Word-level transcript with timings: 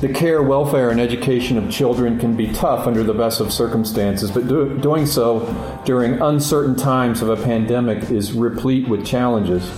The 0.00 0.12
care, 0.12 0.42
welfare, 0.42 0.90
and 0.90 1.00
education 1.00 1.56
of 1.56 1.70
children 1.70 2.18
can 2.18 2.36
be 2.36 2.52
tough 2.52 2.86
under 2.86 3.02
the 3.02 3.14
best 3.14 3.40
of 3.40 3.50
circumstances, 3.52 4.30
but 4.30 4.46
do, 4.46 4.78
doing 4.78 5.06
so 5.06 5.82
during 5.86 6.20
uncertain 6.20 6.76
times 6.76 7.22
of 7.22 7.30
a 7.30 7.36
pandemic 7.42 8.10
is 8.10 8.32
replete 8.32 8.86
with 8.86 9.06
challenges. 9.06 9.70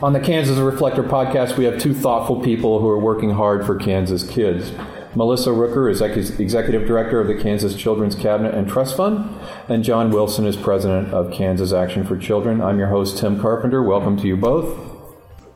On 0.00 0.14
the 0.14 0.20
Kansas 0.20 0.58
Reflector 0.58 1.02
podcast, 1.02 1.58
we 1.58 1.64
have 1.64 1.78
two 1.78 1.92
thoughtful 1.92 2.40
people 2.40 2.80
who 2.80 2.88
are 2.88 2.98
working 2.98 3.30
hard 3.30 3.66
for 3.66 3.76
Kansas 3.76 4.26
kids. 4.26 4.72
Melissa 5.14 5.50
Rooker 5.50 5.90
is 5.90 6.00
Executive 6.40 6.86
Director 6.86 7.20
of 7.20 7.26
the 7.26 7.34
Kansas 7.34 7.76
Children's 7.76 8.14
Cabinet 8.14 8.54
and 8.54 8.66
Trust 8.66 8.96
Fund, 8.96 9.38
and 9.68 9.84
John 9.84 10.10
Wilson 10.10 10.46
is 10.46 10.56
President 10.56 11.12
of 11.12 11.30
Kansas 11.30 11.74
Action 11.74 12.06
for 12.06 12.16
Children. 12.16 12.62
I'm 12.62 12.78
your 12.78 12.88
host, 12.88 13.18
Tim 13.18 13.38
Carpenter. 13.38 13.82
Welcome 13.82 14.16
to 14.16 14.26
you 14.26 14.38
both. 14.38 14.78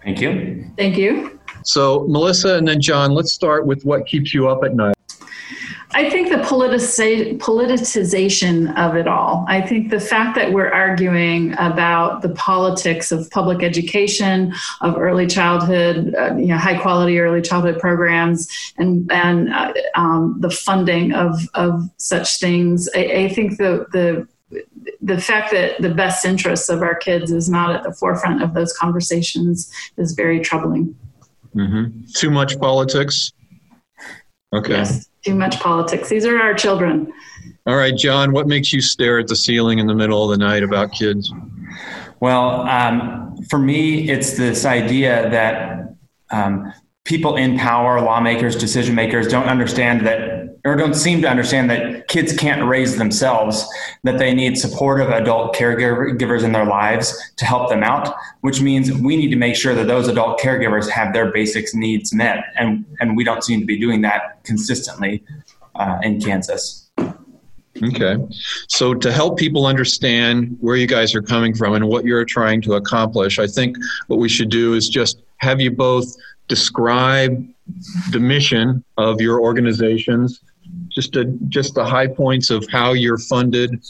Thank 0.04 0.20
you. 0.20 0.70
Thank 0.76 0.98
you. 0.98 1.35
So, 1.66 2.06
Melissa 2.08 2.56
and 2.56 2.68
then 2.68 2.80
John, 2.80 3.12
let's 3.12 3.32
start 3.32 3.66
with 3.66 3.84
what 3.84 4.06
keeps 4.06 4.32
you 4.32 4.48
up 4.48 4.64
at 4.64 4.74
night. 4.74 4.96
I 5.92 6.10
think 6.10 6.28
the 6.28 6.36
politicization 6.36 8.76
of 8.76 8.96
it 8.96 9.08
all. 9.08 9.46
I 9.48 9.62
think 9.62 9.90
the 9.90 10.00
fact 10.00 10.36
that 10.36 10.52
we're 10.52 10.70
arguing 10.70 11.54
about 11.54 12.20
the 12.20 12.28
politics 12.30 13.10
of 13.12 13.30
public 13.30 13.62
education, 13.62 14.52
of 14.82 14.98
early 14.98 15.26
childhood, 15.26 16.14
uh, 16.14 16.36
you 16.36 16.48
know, 16.48 16.58
high 16.58 16.76
quality 16.76 17.18
early 17.18 17.40
childhood 17.40 17.78
programs, 17.78 18.46
and 18.76 19.10
and 19.10 19.54
uh, 19.54 19.72
um, 19.94 20.36
the 20.40 20.50
funding 20.50 21.12
of 21.12 21.48
of 21.54 21.88
such 21.96 22.40
things. 22.40 22.90
I, 22.94 22.98
I 22.98 23.30
think 23.30 23.56
the 23.56 23.86
the 23.92 24.28
the 25.00 25.20
fact 25.20 25.50
that 25.52 25.80
the 25.80 25.94
best 25.94 26.24
interests 26.24 26.68
of 26.68 26.82
our 26.82 26.94
kids 26.94 27.32
is 27.32 27.48
not 27.48 27.74
at 27.74 27.82
the 27.84 27.92
forefront 27.92 28.42
of 28.42 28.54
those 28.54 28.76
conversations 28.76 29.72
is 29.96 30.12
very 30.12 30.40
troubling. 30.40 30.94
Mm-hmm. 31.56 32.02
Too 32.14 32.30
much 32.30 32.58
politics. 32.58 33.32
Okay. 34.52 34.74
Yes, 34.74 35.08
too 35.24 35.34
much 35.34 35.58
politics. 35.58 36.08
These 36.08 36.24
are 36.26 36.38
our 36.38 36.54
children. 36.54 37.12
All 37.66 37.76
right, 37.76 37.96
John, 37.96 38.32
what 38.32 38.46
makes 38.46 38.72
you 38.72 38.80
stare 38.80 39.18
at 39.18 39.26
the 39.26 39.36
ceiling 39.36 39.78
in 39.78 39.86
the 39.86 39.94
middle 39.94 40.22
of 40.22 40.38
the 40.38 40.44
night 40.44 40.62
about 40.62 40.92
kids? 40.92 41.32
Well, 42.20 42.60
um, 42.62 43.36
for 43.50 43.58
me, 43.58 44.08
it's 44.08 44.36
this 44.36 44.64
idea 44.64 45.28
that 45.30 45.96
um, 46.30 46.72
people 47.04 47.36
in 47.36 47.58
power, 47.58 48.00
lawmakers, 48.00 48.56
decision 48.56 48.94
makers, 48.94 49.28
don't 49.28 49.46
understand 49.46 50.06
that 50.06 50.35
or 50.66 50.74
don't 50.74 50.94
seem 50.94 51.22
to 51.22 51.28
understand 51.28 51.70
that 51.70 52.08
kids 52.08 52.36
can't 52.36 52.68
raise 52.68 52.96
themselves, 52.96 53.64
that 54.02 54.18
they 54.18 54.34
need 54.34 54.58
supportive 54.58 55.10
adult 55.10 55.54
caregivers 55.54 56.42
in 56.42 56.50
their 56.50 56.66
lives 56.66 57.16
to 57.36 57.44
help 57.44 57.68
them 57.68 57.84
out, 57.84 58.14
which 58.40 58.60
means 58.60 58.92
we 58.92 59.16
need 59.16 59.30
to 59.30 59.36
make 59.36 59.54
sure 59.54 59.74
that 59.76 59.86
those 59.86 60.08
adult 60.08 60.40
caregivers 60.40 60.90
have 60.90 61.12
their 61.12 61.30
basic 61.30 61.72
needs 61.72 62.12
met. 62.12 62.46
And, 62.56 62.84
and 63.00 63.16
we 63.16 63.22
don't 63.22 63.44
seem 63.44 63.60
to 63.60 63.66
be 63.66 63.78
doing 63.78 64.00
that 64.02 64.42
consistently 64.42 65.22
uh, 65.76 65.98
in 66.02 66.20
Kansas. 66.20 66.90
Okay. 67.82 68.16
So, 68.68 68.94
to 68.94 69.12
help 69.12 69.38
people 69.38 69.66
understand 69.66 70.56
where 70.60 70.76
you 70.76 70.86
guys 70.86 71.14
are 71.14 71.20
coming 71.20 71.54
from 71.54 71.74
and 71.74 71.86
what 71.86 72.06
you're 72.06 72.24
trying 72.24 72.62
to 72.62 72.74
accomplish, 72.74 73.38
I 73.38 73.46
think 73.46 73.76
what 74.06 74.18
we 74.18 74.30
should 74.30 74.48
do 74.48 74.72
is 74.72 74.88
just 74.88 75.20
have 75.38 75.60
you 75.60 75.70
both 75.70 76.16
describe 76.48 77.46
the 78.12 78.18
mission 78.18 78.82
of 78.96 79.20
your 79.20 79.40
organizations 79.40 80.40
just 80.96 81.14
a, 81.14 81.26
just 81.48 81.74
the 81.74 81.84
high 81.84 82.08
points 82.08 82.50
of 82.50 82.66
how 82.72 82.92
you're 82.92 83.18
funded, 83.18 83.84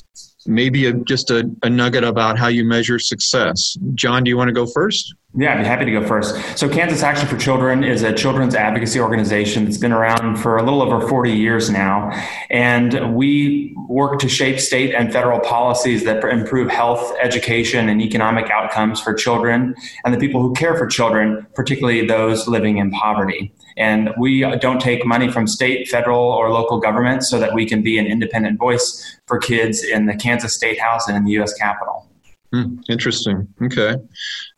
maybe 0.45 0.87
a, 0.87 0.93
just 0.93 1.31
a, 1.31 1.49
a 1.63 1.71
nugget 1.71 2.05
about 2.05 2.37
how 2.37 2.49
you 2.49 2.65
measure 2.65 2.99
success. 2.99 3.79
John, 3.95 4.25
do 4.25 4.29
you 4.29 4.37
want 4.37 4.49
to 4.49 4.53
go 4.53 4.67
first? 4.67 5.15
Yeah, 5.39 5.53
I'd 5.53 5.59
be 5.59 5.65
happy 5.65 5.85
to 5.85 5.91
go 5.93 6.07
first. 6.07 6.35
So, 6.59 6.67
Kansas 6.67 7.03
Action 7.03 7.29
for 7.29 7.37
Children 7.37 7.85
is 7.85 8.03
a 8.03 8.13
children's 8.13 8.55
advocacy 8.55 8.99
organization 8.99 9.67
that's 9.67 9.77
been 9.77 9.93
around 9.93 10.37
for 10.37 10.57
a 10.57 10.63
little 10.63 10.81
over 10.81 11.07
40 11.07 11.31
years 11.31 11.69
now. 11.69 12.11
And 12.49 13.15
we 13.15 13.75
work 13.89 14.19
to 14.21 14.31
shape 14.31 14.59
state 14.59 14.95
and 14.95 15.13
federal 15.13 15.39
policies 15.41 16.05
that 16.05 16.25
improve 16.25 16.71
health, 16.71 17.15
education, 17.21 17.91
and 17.91 18.01
economic 18.01 18.51
outcomes 18.51 18.99
for 18.99 19.13
children 19.13 19.75
and 20.05 20.15
the 20.15 20.19
people 20.19 20.41
who 20.41 20.55
care 20.55 20.75
for 20.75 20.87
children, 20.87 21.47
particularly 21.55 22.07
those 22.07 22.49
living 22.49 22.79
in 22.79 22.91
poverty. 22.91 23.53
And 23.77 24.11
we 24.19 24.41
don't 24.59 24.81
take 24.81 25.05
money 25.05 25.31
from 25.31 25.47
state, 25.47 25.89
federal, 25.89 26.21
or 26.21 26.51
local 26.51 26.81
government 26.81 27.25
so 27.25 27.39
that 27.39 27.55
we 27.55 27.67
can 27.67 27.83
be 27.83 27.99
an 27.99 28.07
independent 28.07 28.59
voice 28.59 29.19
for 29.27 29.39
kids 29.39 29.85
in 29.85 30.07
the 30.07 30.15
Kansas 30.15 30.55
State 30.55 30.81
House 30.81 31.09
and 31.09 31.17
in 31.17 31.25
the 31.25 31.33
U.S. 31.33 31.53
Capitol. 31.55 32.09
Hmm, 32.53 32.79
interesting. 32.89 33.47
Okay. 33.63 33.97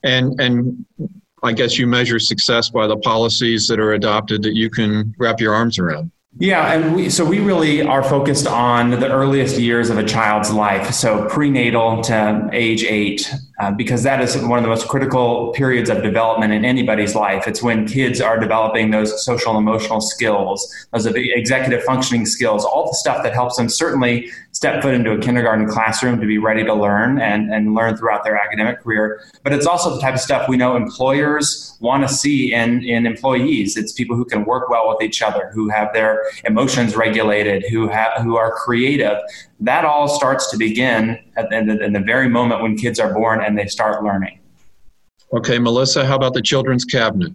And, 0.04 0.40
and 0.40 0.86
I 1.42 1.52
guess 1.52 1.78
you 1.78 1.86
measure 1.86 2.18
success 2.18 2.70
by 2.70 2.86
the 2.86 2.96
policies 2.96 3.66
that 3.68 3.80
are 3.80 3.92
adopted 3.92 4.42
that 4.42 4.54
you 4.54 4.70
can 4.70 5.14
wrap 5.18 5.40
your 5.40 5.54
arms 5.54 5.78
around. 5.78 6.10
Yeah, 6.36 6.72
and 6.72 6.94
we, 6.94 7.10
so 7.10 7.24
we 7.24 7.40
really 7.40 7.82
are 7.82 8.02
focused 8.02 8.46
on 8.46 8.90
the 8.90 9.10
earliest 9.10 9.58
years 9.58 9.90
of 9.90 9.98
a 9.98 10.04
child's 10.04 10.52
life, 10.52 10.92
so 10.92 11.26
prenatal 11.28 12.02
to 12.02 12.48
age 12.52 12.84
eight, 12.84 13.32
uh, 13.58 13.70
because 13.72 14.02
that 14.04 14.20
is 14.20 14.36
one 14.36 14.58
of 14.58 14.62
the 14.62 14.68
most 14.68 14.86
critical 14.88 15.52
periods 15.52 15.90
of 15.90 16.02
development 16.02 16.52
in 16.52 16.64
anybody's 16.64 17.14
life. 17.14 17.48
It's 17.48 17.62
when 17.62 17.86
kids 17.86 18.20
are 18.20 18.38
developing 18.38 18.90
those 18.90 19.24
social 19.24 19.56
and 19.56 19.66
emotional 19.66 20.00
skills, 20.00 20.72
those 20.92 21.06
executive 21.06 21.82
functioning 21.82 22.24
skills, 22.24 22.64
all 22.64 22.86
the 22.86 22.94
stuff 22.94 23.22
that 23.24 23.34
helps 23.34 23.56
them 23.56 23.68
certainly 23.68 24.30
step 24.52 24.82
foot 24.82 24.94
into 24.94 25.12
a 25.12 25.18
kindergarten 25.18 25.68
classroom 25.68 26.20
to 26.20 26.26
be 26.26 26.38
ready 26.38 26.64
to 26.64 26.74
learn 26.74 27.20
and, 27.20 27.52
and 27.52 27.74
learn 27.74 27.96
throughout 27.96 28.24
their 28.24 28.36
academic 28.36 28.80
career. 28.80 29.20
But 29.42 29.52
it's 29.52 29.66
also 29.66 29.94
the 29.94 30.00
type 30.00 30.14
of 30.14 30.20
stuff 30.20 30.48
we 30.48 30.56
know 30.56 30.76
employers 30.76 31.76
want 31.80 32.06
to 32.06 32.12
see 32.12 32.52
in, 32.52 32.82
in 32.82 33.06
employees. 33.06 33.76
It's 33.76 33.92
people 33.92 34.16
who 34.16 34.24
can 34.24 34.44
work 34.44 34.68
well 34.68 34.88
with 34.88 35.02
each 35.02 35.22
other, 35.22 35.50
who 35.52 35.68
have 35.68 35.92
their 35.92 36.24
emotions 36.44 36.96
regulated, 36.96 37.64
who 37.70 37.88
have 37.88 38.20
who 38.22 38.36
are 38.36 38.52
creative. 38.52 39.18
That 39.60 39.84
all 39.84 40.08
starts 40.08 40.50
to 40.50 40.56
begin 40.56 41.18
at 41.36 41.50
the, 41.50 41.82
in 41.84 41.92
the 41.92 42.00
very 42.00 42.28
moment 42.28 42.62
when 42.62 42.76
kids 42.76 43.00
are 43.00 43.12
born 43.12 43.42
and 43.42 43.58
they 43.58 43.66
start 43.66 44.04
learning. 44.04 44.38
Okay, 45.32 45.58
Melissa, 45.58 46.06
how 46.06 46.16
about 46.16 46.34
the 46.34 46.42
Children's 46.42 46.84
Cabinet? 46.84 47.34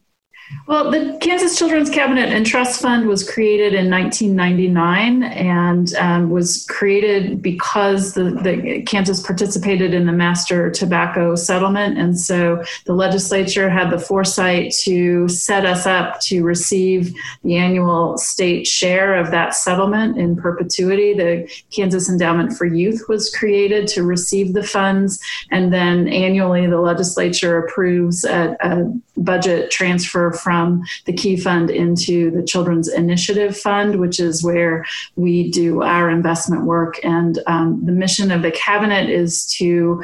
Well, 0.67 0.91
the 0.91 1.17
Kansas 1.19 1.57
Children's 1.57 1.89
Cabinet 1.89 2.29
and 2.29 2.45
Trust 2.45 2.81
Fund 2.81 3.07
was 3.07 3.29
created 3.29 3.73
in 3.73 3.89
1999 3.89 5.23
and 5.23 5.93
um, 5.95 6.29
was 6.29 6.65
created 6.67 7.41
because 7.41 8.13
the, 8.13 8.31
the, 8.31 8.81
Kansas 8.83 9.21
participated 9.21 9.93
in 9.93 10.05
the 10.05 10.11
master 10.11 10.69
tobacco 10.69 11.35
settlement. 11.35 11.97
And 11.97 12.19
so 12.19 12.63
the 12.85 12.93
legislature 12.93 13.69
had 13.69 13.89
the 13.89 13.99
foresight 13.99 14.73
to 14.83 15.27
set 15.27 15.65
us 15.65 15.85
up 15.85 16.19
to 16.21 16.43
receive 16.43 17.13
the 17.43 17.57
annual 17.57 18.17
state 18.17 18.67
share 18.67 19.15
of 19.15 19.31
that 19.31 19.55
settlement 19.55 20.17
in 20.17 20.35
perpetuity. 20.35 21.13
The 21.13 21.49
Kansas 21.71 22.09
Endowment 22.09 22.53
for 22.53 22.65
Youth 22.65 23.03
was 23.09 23.33
created 23.35 23.87
to 23.89 24.03
receive 24.03 24.53
the 24.53 24.63
funds. 24.63 25.19
And 25.51 25.73
then 25.73 26.07
annually, 26.07 26.67
the 26.67 26.81
legislature 26.81 27.57
approves 27.57 28.23
a, 28.23 28.55
a 28.61 28.93
budget 29.17 29.71
transfer 29.71 30.32
from 30.33 30.83
the 31.05 31.13
Key 31.13 31.38
Fund 31.38 31.69
into 31.69 32.31
the 32.31 32.44
Children's 32.44 32.88
Initiative 32.88 33.57
Fund, 33.57 33.99
which 33.99 34.19
is 34.19 34.44
where 34.44 34.85
we 35.16 35.51
do 35.51 35.83
our 35.83 36.09
investment 36.09 36.63
work. 36.63 36.99
And 37.03 37.39
um, 37.47 37.85
the 37.85 37.91
mission 37.91 38.31
of 38.31 38.41
the 38.41 38.51
Cabinet 38.51 39.09
is 39.09 39.45
to 39.57 40.03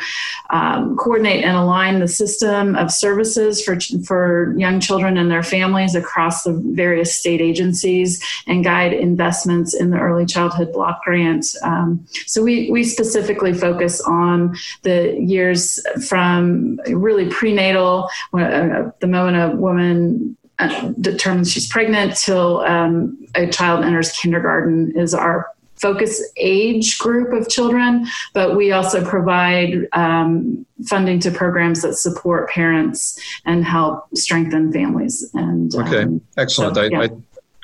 um, 0.49 0.95
coordinate 0.97 1.43
and 1.43 1.57
align 1.57 1.99
the 1.99 2.07
system 2.07 2.75
of 2.75 2.91
services 2.91 3.63
for, 3.63 3.77
for 4.05 4.53
young 4.57 4.79
children 4.79 5.17
and 5.17 5.29
their 5.29 5.43
families 5.43 5.95
across 5.95 6.43
the 6.43 6.53
various 6.53 7.17
state 7.17 7.41
agencies 7.41 8.23
and 8.47 8.63
guide 8.63 8.93
investments 8.93 9.73
in 9.73 9.89
the 9.89 9.99
early 9.99 10.25
childhood 10.25 10.71
block 10.73 11.03
grant. 11.03 11.45
Um, 11.63 12.05
so 12.25 12.43
we, 12.43 12.69
we 12.71 12.83
specifically 12.83 13.53
focus 13.53 14.01
on 14.01 14.55
the 14.83 15.19
years 15.19 15.79
from 16.07 16.79
really 16.87 17.29
prenatal, 17.29 18.09
uh, 18.33 18.91
the 18.99 19.07
moment 19.07 19.37
a 19.37 19.55
woman 19.55 20.18
uh, 20.59 20.91
determines 20.99 21.51
she's 21.51 21.67
pregnant 21.67 22.15
till 22.15 22.59
um, 22.61 23.17
a 23.35 23.47
child 23.47 23.83
enters 23.83 24.11
kindergarten 24.11 24.91
is 24.97 25.13
our 25.13 25.47
focus 25.79 26.21
age 26.35 26.97
group 26.99 27.31
of 27.33 27.49
children, 27.49 28.05
but 28.33 28.55
we 28.55 28.71
also 28.71 29.03
provide 29.03 29.87
um, 29.93 30.65
funding 30.85 31.19
to 31.21 31.31
programs 31.31 31.81
that 31.81 31.93
support 31.95 32.49
parents 32.49 33.19
and 33.45 33.63
help 33.63 34.05
strengthen 34.15 34.71
families. 34.71 35.29
And 35.33 35.73
okay, 35.73 36.03
um, 36.03 36.21
excellent. 36.37 36.75
So, 36.75 36.83
yeah. 36.83 36.99
I, 36.99 37.03
I, 37.05 37.09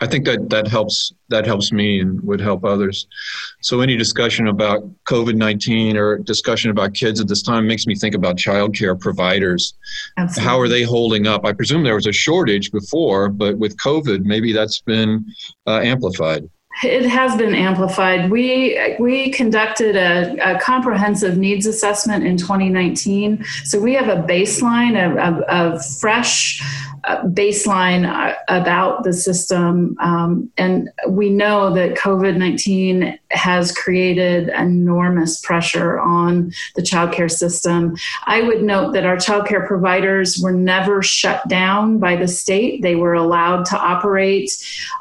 I 0.05 0.07
think 0.07 0.25
that 0.25 0.51
that 0.51 0.67
helps 0.67 1.11
that 1.29 1.47
helps 1.47 1.71
me 1.71 1.99
and 1.99 2.21
would 2.21 2.39
help 2.39 2.63
others. 2.63 3.07
So 3.61 3.81
any 3.81 3.97
discussion 3.97 4.47
about 4.47 4.87
COVID 5.05 5.33
nineteen 5.33 5.97
or 5.97 6.19
discussion 6.19 6.69
about 6.69 6.93
kids 6.93 7.19
at 7.19 7.27
this 7.27 7.41
time 7.41 7.65
makes 7.65 7.87
me 7.87 7.95
think 7.95 8.13
about 8.13 8.35
childcare 8.35 8.99
providers. 8.99 9.73
Absolutely. 10.17 10.47
How 10.47 10.59
are 10.59 10.67
they 10.67 10.83
holding 10.83 11.25
up? 11.25 11.43
I 11.43 11.53
presume 11.53 11.83
there 11.83 11.95
was 11.95 12.05
a 12.05 12.11
shortage 12.11 12.71
before, 12.71 13.29
but 13.29 13.57
with 13.57 13.75
COVID, 13.77 14.25
maybe 14.25 14.53
that's 14.53 14.79
been 14.79 15.25
uh, 15.65 15.79
amplified. 15.79 16.47
It 16.83 17.05
has 17.05 17.35
been 17.35 17.55
amplified. 17.55 18.29
We 18.29 18.95
we 18.99 19.31
conducted 19.31 19.95
a, 19.95 20.55
a, 20.55 20.59
comprehensive 20.59 21.37
needs 21.37 21.65
assessment 21.65 22.27
in 22.27 22.35
2019. 22.37 23.43
So 23.63 23.79
we 23.79 23.93
have 23.93 24.09
a 24.09 24.21
baseline 24.21 24.95
of, 24.99 25.17
of, 25.17 25.41
of 25.43 25.85
fresh 25.99 26.61
baseline 27.25 28.07
uh, 28.07 28.35
about 28.47 29.03
the 29.03 29.13
system. 29.13 29.95
Um, 29.99 30.51
and 30.57 30.89
we 31.07 31.29
know 31.29 31.73
that 31.73 31.95
COVID 31.95 32.37
19 32.37 33.17
has 33.31 33.71
created 33.71 34.49
enormous 34.49 35.39
pressure 35.41 35.99
on 35.99 36.51
the 36.75 36.81
childcare 36.81 37.31
system. 37.31 37.95
I 38.25 38.41
would 38.41 38.63
note 38.63 38.93
that 38.93 39.05
our 39.05 39.17
childcare 39.17 39.65
providers 39.67 40.39
were 40.41 40.51
never 40.51 41.01
shut 41.01 41.47
down 41.47 41.99
by 41.99 42.15
the 42.15 42.27
state, 42.27 42.81
they 42.81 42.95
were 42.95 43.13
allowed 43.13 43.65
to 43.65 43.77
operate, 43.77 44.51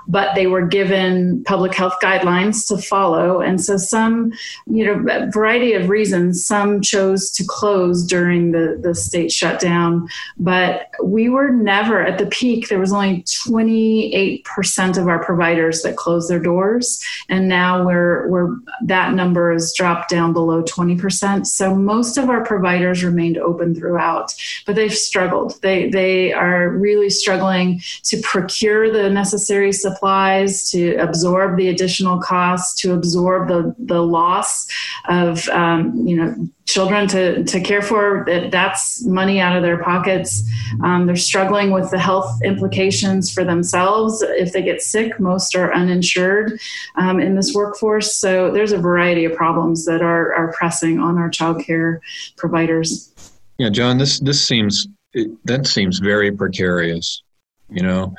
but 0.07 0.35
they 0.35 0.47
were 0.47 0.67
given 0.67 1.43
public 1.45 1.75
health 1.75 1.97
guidelines 2.03 2.67
to 2.69 2.79
follow. 2.79 3.41
And 3.41 3.63
so, 3.63 3.77
some, 3.77 4.33
you 4.67 4.85
know, 4.85 5.31
variety 5.31 5.73
of 5.73 5.89
reasons, 5.89 6.45
some 6.45 6.81
chose 6.81 7.31
to 7.33 7.45
close 7.47 8.05
during 8.05 8.53
the, 8.53 8.79
the 8.83 8.95
state 8.95 9.33
shutdown, 9.33 10.09
but 10.39 10.91
we 11.03 11.29
were 11.29 11.51
never 11.51 11.94
at 12.03 12.19
the 12.19 12.27
peak, 12.27 12.69
there 12.69 12.79
was 12.79 12.93
only 12.93 13.23
28% 13.23 14.99
of 14.99 15.09
our 15.09 15.23
providers 15.23 15.83
that 15.83 15.97
closed 15.97 16.31
their 16.31 16.41
doors. 16.41 17.03
And 17.29 17.49
now 17.49 17.85
we're, 17.85 18.29
we're, 18.29 18.57
that 18.85 19.15
number 19.15 19.53
has 19.53 19.73
dropped 19.77 20.11
down 20.11 20.33
below 20.33 20.63
20%. 20.63 21.47
So 21.47 21.75
most 21.75 22.17
of 22.17 22.31
our 22.31 22.45
providers 22.45 23.05
remained 23.05 23.39
open 23.39 23.75
throughout, 23.75 24.35
but 24.67 24.75
they've 24.75 24.95
struggled. 24.95 25.61
They, 25.63 25.89
they 25.89 26.33
are 26.33 26.71
really 26.71 27.11
struggling 27.11 27.81
to 28.05 28.21
procure 28.23 28.91
the 28.91 29.11
necessary 29.11 29.73
supplies, 29.73 30.71
to 30.71 30.97
absorb 30.97 31.57
the 31.57 31.69
additional 31.69 32.21
costs, 32.21 32.81
to 32.83 32.93
absorb 32.93 33.49
the, 33.49 33.75
the 33.79 34.03
loss 34.03 34.67
of, 35.09 35.49
um, 35.51 36.07
you 36.07 36.17
know, 36.17 36.35
children 36.67 37.07
to, 37.09 37.45
to 37.45 37.61
care 37.61 37.83
for 37.83 38.25
that 38.27 38.51
that's 38.51 39.05
money 39.05 39.41
out 39.41 39.57
of 39.57 39.63
their 39.63 39.83
pockets. 39.83 40.43
Um, 40.83 41.07
they're 41.07 41.17
struggling 41.17 41.71
with 41.71 41.91
the 41.91 41.99
health 41.99 42.41
implications 42.43 43.33
for 43.33 43.45
themselves. 43.45 44.23
If 44.23 44.53
they 44.53 44.63
get 44.63 44.81
sick 44.81 45.21
most 45.21 45.55
are 45.55 45.73
uninsured 45.73 46.59
um, 46.97 47.21
in 47.21 47.35
this 47.35 47.55
workforce. 47.55 48.17
So 48.17 48.51
there's 48.51 48.73
a 48.73 48.79
variety 48.79 49.25
of 49.25 49.35
problems 49.35 49.85
that 49.85 50.03
are, 50.03 50.35
are 50.35 50.53
pressing 50.53 50.99
on 50.99 51.19
our 51.19 51.29
child 51.29 51.63
care 51.65 52.01
providers. 52.37 53.13
Yeah 53.59 53.71
john 53.71 53.99
this 53.99 54.19
this 54.21 54.45
seems 54.45 54.89
it, 55.13 55.31
that 55.47 55.67
seems 55.67 55.99
very 55.99 56.33
precarious. 56.33 57.23
You 57.69 57.83
know 57.83 58.15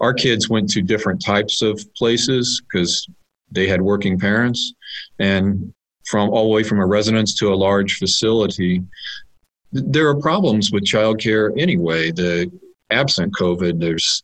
our 0.00 0.14
kids 0.14 0.48
went 0.48 0.70
to 0.70 0.82
different 0.82 1.22
types 1.22 1.62
of 1.62 1.82
places 1.94 2.62
because 2.62 3.08
they 3.50 3.66
had 3.66 3.82
working 3.82 4.18
parents 4.18 4.74
and 5.18 5.72
from 6.08 6.30
all 6.30 6.44
the 6.44 6.54
way 6.54 6.62
from 6.62 6.80
a 6.80 6.86
residence 6.86 7.34
to 7.34 7.52
a 7.52 7.56
large 7.56 7.98
facility. 7.98 8.82
There 9.72 10.08
are 10.08 10.16
problems 10.16 10.72
with 10.72 10.84
childcare 10.84 11.52
anyway. 11.60 12.10
The 12.10 12.50
absent 12.90 13.34
COVID, 13.34 13.78
there's 13.78 14.22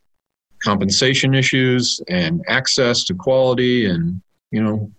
compensation 0.62 1.34
issues 1.34 2.00
and 2.08 2.42
access 2.48 3.04
to 3.04 3.14
quality, 3.14 3.86
and 3.86 4.22
you 4.50 4.62
know, 4.62 4.90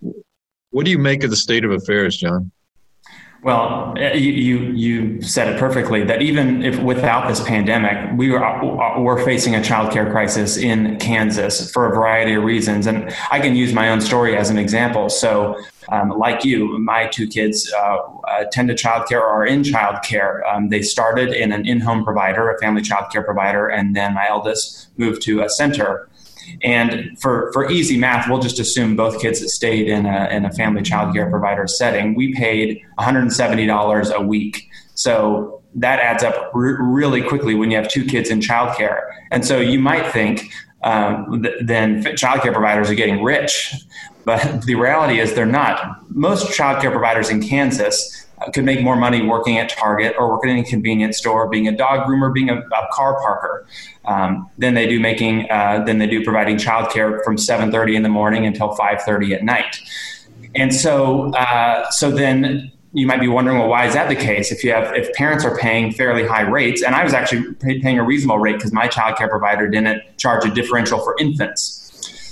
what 0.70 0.86
do 0.86 0.92
you 0.92 1.00
make 1.00 1.24
of 1.24 1.32
the 1.32 1.36
state 1.36 1.66
of 1.66 1.72
affairs, 1.72 2.18
John? 2.18 2.52
Well, 3.46 3.94
eh, 3.96 4.14
you, 4.16 4.32
you, 4.32 4.58
you 4.74 5.22
said 5.22 5.48
it 5.48 5.60
perfectly 5.60 6.04
that 6.06 6.24
even 6.24 6.64
if 6.64 6.80
without 6.80 7.28
this 7.28 7.44
pandemic, 7.44 8.18
we 8.18 8.34
are 8.34 9.00
we're 9.00 9.24
facing 9.24 9.54
a 9.54 9.60
childcare 9.60 10.10
crisis 10.10 10.58
in 10.58 10.98
Kansas 10.98 11.72
for 11.72 11.86
a 11.86 11.94
variety 11.94 12.34
of 12.34 12.44
reasons, 12.44 12.88
and 12.88 13.16
I 13.30 13.40
can 13.40 13.56
use 13.56 13.72
my 13.72 13.90
own 13.90 14.02
story 14.02 14.36
as 14.36 14.50
an 14.50 14.58
example. 14.58 15.10
So, 15.10 15.62
um, 15.90 16.10
like 16.10 16.44
you, 16.44 16.78
my 16.80 17.08
two 17.08 17.28
kids 17.28 17.72
uh, 17.74 17.98
attend 18.40 18.70
to 18.70 18.76
childcare 18.76 19.20
or 19.20 19.28
are 19.28 19.46
in 19.46 19.62
childcare. 19.62 20.42
Um, 20.52 20.70
they 20.70 20.82
started 20.82 21.34
in 21.34 21.52
an 21.52 21.66
in-home 21.66 22.04
provider, 22.04 22.50
a 22.50 22.60
family 22.60 22.82
childcare 22.82 23.24
provider, 23.24 23.68
and 23.68 23.96
then 23.96 24.14
my 24.14 24.28
eldest 24.28 24.90
moved 24.98 25.22
to 25.24 25.42
a 25.42 25.50
center. 25.50 26.10
And 26.64 27.20
for, 27.20 27.52
for 27.54 27.70
easy 27.72 27.98
math, 27.98 28.30
we'll 28.30 28.40
just 28.40 28.60
assume 28.60 28.96
both 28.96 29.22
kids 29.22 29.42
stayed 29.54 29.88
in 29.88 30.06
a, 30.06 30.28
in 30.30 30.46
a 30.46 30.52
family 30.52 30.82
childcare 30.82 31.30
provider 31.30 31.68
setting. 31.68 32.16
We 32.16 32.34
paid 32.34 32.82
$170 33.00 34.12
a 34.12 34.22
week. 34.22 34.68
So 34.94 35.64
that 35.76 36.00
adds 36.00 36.24
up 36.24 36.52
really 36.54 37.22
quickly 37.22 37.56
when 37.56 37.70
you 37.70 37.78
have 37.78 37.90
two 37.90 38.06
kids 38.06 38.30
in 38.30 38.40
childcare. 38.40 39.02
And 39.32 39.46
so 39.46 39.60
you 39.60 39.80
might 39.80 40.12
think 40.12 40.50
um, 40.84 41.42
th- 41.44 41.56
then 41.62 42.04
childcare 42.04 42.54
providers 42.54 42.90
are 42.90 42.96
getting 42.96 43.24
rich. 43.24 43.74
But 44.25 44.63
the 44.63 44.75
reality 44.75 45.19
is 45.19 45.33
they're 45.33 45.45
not. 45.45 46.10
Most 46.10 46.48
childcare 46.48 46.92
providers 46.92 47.30
in 47.30 47.42
Kansas 47.42 48.25
uh, 48.42 48.51
could 48.51 48.66
make 48.66 48.81
more 48.81 48.95
money 48.95 49.25
working 49.25 49.57
at 49.57 49.69
Target 49.69 50.16
or 50.18 50.31
working 50.31 50.57
in 50.57 50.66
a 50.66 50.68
convenience 50.68 51.18
store, 51.18 51.48
being 51.48 51.68
a 51.68 51.75
dog 51.75 52.07
groomer, 52.07 52.33
being 52.33 52.50
a, 52.50 52.57
a 52.57 52.88
car 52.92 53.19
parker, 53.22 53.68
um, 54.06 54.50
than 54.57 54.74
they 54.74 54.88
do 54.88 55.00
making 55.00 55.50
uh, 55.50 55.83
than 55.86 56.00
they 56.00 56.07
do 56.07 56.24
providing 56.24 56.57
childcare 56.57 57.24
from 57.24 57.38
7:30 57.38 57.95
in 57.95 58.04
the 58.04 58.10
morning 58.10 58.45
until 58.45 58.75
5:30 58.75 59.36
at 59.36 59.44
night. 59.44 59.80
And 60.56 60.74
so, 60.74 61.33
uh, 61.36 61.89
so 61.92 62.12
then 62.12 62.72
you 62.94 63.06
might 63.06 63.19
be 63.19 63.27
wondering, 63.27 63.60
well, 63.60 63.68
why 63.68 63.86
is 63.86 63.94
that 63.94 64.07
the 64.07 64.16
case? 64.16 64.51
If 64.51 64.63
you 64.63 64.72
have 64.72 64.95
if 64.95 65.13
parents 65.13 65.44
are 65.44 65.57
paying 65.57 65.92
fairly 65.92 66.25
high 66.25 66.48
rates, 66.50 66.81
and 66.81 66.95
I 66.95 67.04
was 67.04 67.13
actually 67.13 67.54
paying 67.56 68.00
a 68.00 68.04
reasonable 68.04 68.39
rate 68.39 68.56
because 68.56 68.72
my 68.72 68.88
childcare 68.88 69.30
provider 69.30 69.68
didn't 69.68 70.01
charge 70.18 70.45
a 70.45 70.50
differential 70.50 71.00
for 71.00 71.16
infants. 71.19 71.85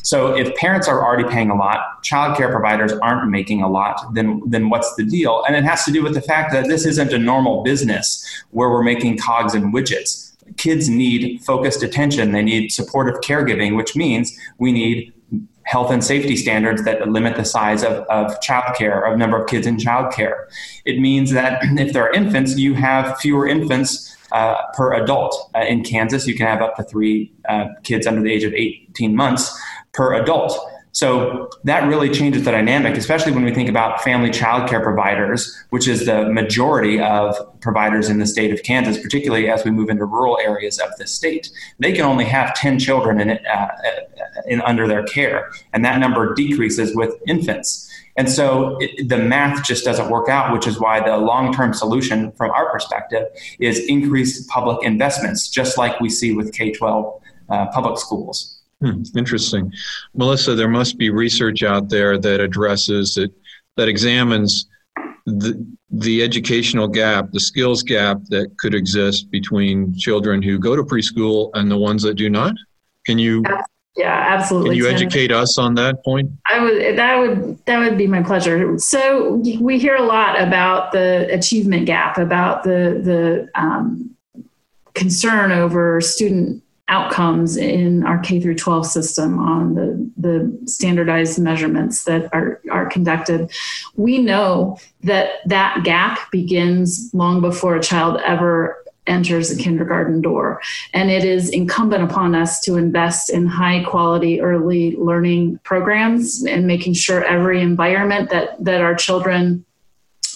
So 0.04 0.36
if 0.36 0.54
parents 0.56 0.88
are 0.90 1.04
already 1.04 1.24
paying 1.24 1.50
a 1.50 1.56
lot, 1.56 2.04
childcare 2.04 2.52
providers 2.52 2.92
aren't 3.02 3.30
making 3.32 3.62
a 3.62 3.70
lot, 3.70 4.14
then 4.14 4.42
then 4.46 4.70
what's 4.70 4.94
the 4.96 5.04
deal? 5.04 5.44
And 5.48 5.56
it 5.56 5.64
has 5.64 5.86
to 5.86 5.92
do 5.92 6.04
with 6.04 6.14
the 6.14 6.22
fact 6.22 6.52
that 6.52 6.68
this 6.68 6.86
isn't 6.86 7.14
a 7.14 7.18
normal 7.18 7.64
business 7.64 8.44
where 8.52 8.70
we're 8.70 8.84
making 8.84 9.18
cogs 9.18 9.54
and 9.56 9.74
widgets. 9.74 10.36
Kids 10.58 10.90
need 10.90 11.42
focused 11.42 11.84
attention. 11.84 12.34
They 12.34 12.44
need 12.44 12.72
supportive 12.72 13.22
caregiving, 13.22 13.78
which 13.78 13.96
means 13.96 14.38
we 14.58 14.74
need 14.74 15.14
health 15.64 15.90
and 15.90 16.04
safety 16.04 16.36
standards 16.36 16.84
that 16.84 17.08
limit 17.08 17.38
the 17.38 17.46
size 17.46 17.84
of, 17.84 18.04
of 18.10 18.38
childcare, 18.42 19.10
of 19.10 19.18
number 19.18 19.42
of 19.42 19.48
kids 19.48 19.66
in 19.66 19.78
childcare. 19.78 20.48
It 20.84 21.00
means 21.00 21.32
that 21.32 21.62
if 21.80 21.94
there 21.94 22.04
are 22.04 22.12
infants, 22.12 22.58
you 22.58 22.74
have 22.74 23.18
fewer 23.20 23.48
infants 23.48 24.18
uh, 24.34 24.58
per 24.74 24.94
adult. 24.96 25.50
Uh, 25.56 25.60
in 25.60 25.82
Kansas, 25.82 26.28
you 26.28 26.36
can 26.36 26.48
have 26.48 26.62
up 26.62 26.76
to 26.76 26.84
three 26.84 27.32
uh, 27.48 27.68
kids 27.84 28.06
under 28.06 28.22
the 28.22 28.34
age 28.34 28.44
of 28.44 28.54
18 28.54 29.16
months 29.16 29.58
per 29.94 30.14
adult. 30.16 30.58
So 30.94 31.50
that 31.64 31.88
really 31.88 32.08
changes 32.08 32.44
the 32.44 32.52
dynamic, 32.52 32.96
especially 32.96 33.32
when 33.32 33.44
we 33.44 33.52
think 33.52 33.68
about 33.68 34.04
family 34.04 34.30
child 34.30 34.70
care 34.70 34.80
providers, 34.80 35.58
which 35.72 35.88
is 35.88 36.06
the 36.06 36.30
majority 36.30 37.02
of 37.02 37.36
providers 37.62 38.10
in 38.10 38.20
the 38.20 38.28
state 38.28 38.54
of 38.54 38.62
Kansas, 38.62 39.02
particularly 39.02 39.50
as 39.50 39.66
we 39.66 39.72
move 39.72 39.90
into 39.90 40.06
rural 40.06 40.38
areas 40.40 40.78
of 40.78 40.96
the 40.98 41.08
state. 41.08 41.50
They 41.80 41.94
can 41.94 42.06
only 42.06 42.26
have 42.26 42.54
10 42.54 42.78
children 42.78 43.20
in, 43.20 43.32
uh, 43.32 43.68
in 44.46 44.62
under 44.62 44.88
their 44.88 45.04
care, 45.04 45.52
and 45.74 45.84
that 45.84 46.00
number 46.00 46.36
decreases 46.36 46.96
with 46.96 47.16
infants. 47.28 47.90
And 48.16 48.30
so 48.30 48.78
it, 48.80 49.10
the 49.10 49.18
math 49.18 49.66
just 49.66 49.84
doesn't 49.84 50.12
work 50.12 50.30
out, 50.30 50.54
which 50.54 50.68
is 50.68 50.80
why 50.80 51.00
the 51.00 51.18
long 51.18 51.52
term 51.52 51.74
solution 51.74 52.32
from 52.34 52.52
our 52.52 52.72
perspective 52.72 53.26
is 53.58 53.80
increased 53.88 54.48
public 54.48 54.86
investments, 54.86 55.50
just 55.50 55.76
like 55.76 56.00
we 56.00 56.10
see 56.10 56.36
with 56.36 56.54
K 56.54 56.72
12 56.72 57.22
uh, 57.50 57.66
public 57.72 57.98
schools. 57.98 58.53
Hmm, 58.84 59.02
interesting. 59.16 59.72
Melissa, 60.14 60.56
there 60.56 60.68
must 60.68 60.98
be 60.98 61.10
research 61.10 61.64
out 61.64 61.88
there 61.88 62.18
that 62.18 62.42
addresses 62.42 63.16
that 63.16 63.32
that 63.78 63.88
examines 63.88 64.68
the 65.26 65.66
the 65.90 66.22
educational 66.22 66.88
gap, 66.88 67.32
the 67.32 67.40
skills 67.40 67.82
gap 67.82 68.18
that 68.30 68.58
could 68.58 68.76
exist 68.76 69.32
between 69.32 69.96
children 69.96 70.42
who 70.42 70.60
go 70.60 70.76
to 70.76 70.84
preschool 70.84 71.50
and 71.54 71.72
the 71.72 71.78
ones 71.78 72.04
that 72.04 72.16
do 72.16 72.30
not. 72.30 72.56
Can 73.06 73.18
you 73.18 73.44
yeah, 73.96 74.26
absolutely. 74.28 74.72
Can 74.72 74.78
you 74.80 74.88
educate 74.88 75.32
us 75.32 75.58
on 75.58 75.76
that 75.76 76.04
point? 76.04 76.32
I 76.48 76.60
would 76.60 76.98
that 76.98 77.20
would 77.20 77.66
that 77.66 77.78
would 77.78 77.98
be 77.98 78.08
my 78.08 78.22
pleasure. 78.22 78.78
So 78.80 79.36
we 79.62 79.80
hear 79.80 79.96
a 79.96 80.04
lot 80.04 80.42
about 80.42 80.92
the 80.92 81.32
achievement 81.32 81.86
gap, 81.86 82.18
about 82.18 82.64
the 82.64 83.00
the 83.02 83.50
um, 83.56 84.14
concern 84.94 85.52
over 85.52 86.02
student 86.02 86.63
outcomes 86.90 87.56
in 87.56 88.04
our 88.04 88.20
K 88.20 88.40
through 88.40 88.56
12 88.56 88.86
system 88.86 89.40
on 89.40 89.76
the, 89.76 90.12
the 90.18 90.68
standardized 90.68 91.40
measurements 91.40 92.04
that 92.04 92.30
are, 92.34 92.62
are 92.70 92.88
conducted. 92.88 93.52
We 93.96 94.20
know 94.20 94.78
that 95.02 95.30
that 95.46 95.84
gap 95.84 96.30
begins 96.32 97.10
long 97.14 97.42
before 97.42 97.76
a 97.76 97.82
child 97.82 98.20
ever 98.26 98.84
enters 99.08 99.52
a 99.52 99.58
kindergarten 99.58 100.22
door. 100.22 100.62
And 100.94 101.12
it 101.12 101.26
is 101.26 101.50
incumbent 101.50 102.04
upon 102.04 102.36
us 102.36 102.62
to 102.62 102.78
invest 102.78 103.30
in 103.30 103.48
high 103.48 103.84
quality 103.84 104.42
early 104.42 104.96
learning 104.98 105.60
programs 105.64 106.46
and 106.46 106.68
making 106.68 106.94
sure 106.94 107.24
every 107.24 107.62
environment 107.62 108.30
that, 108.30 108.64
that 108.64 108.82
our 108.82 108.96
children 108.96 109.66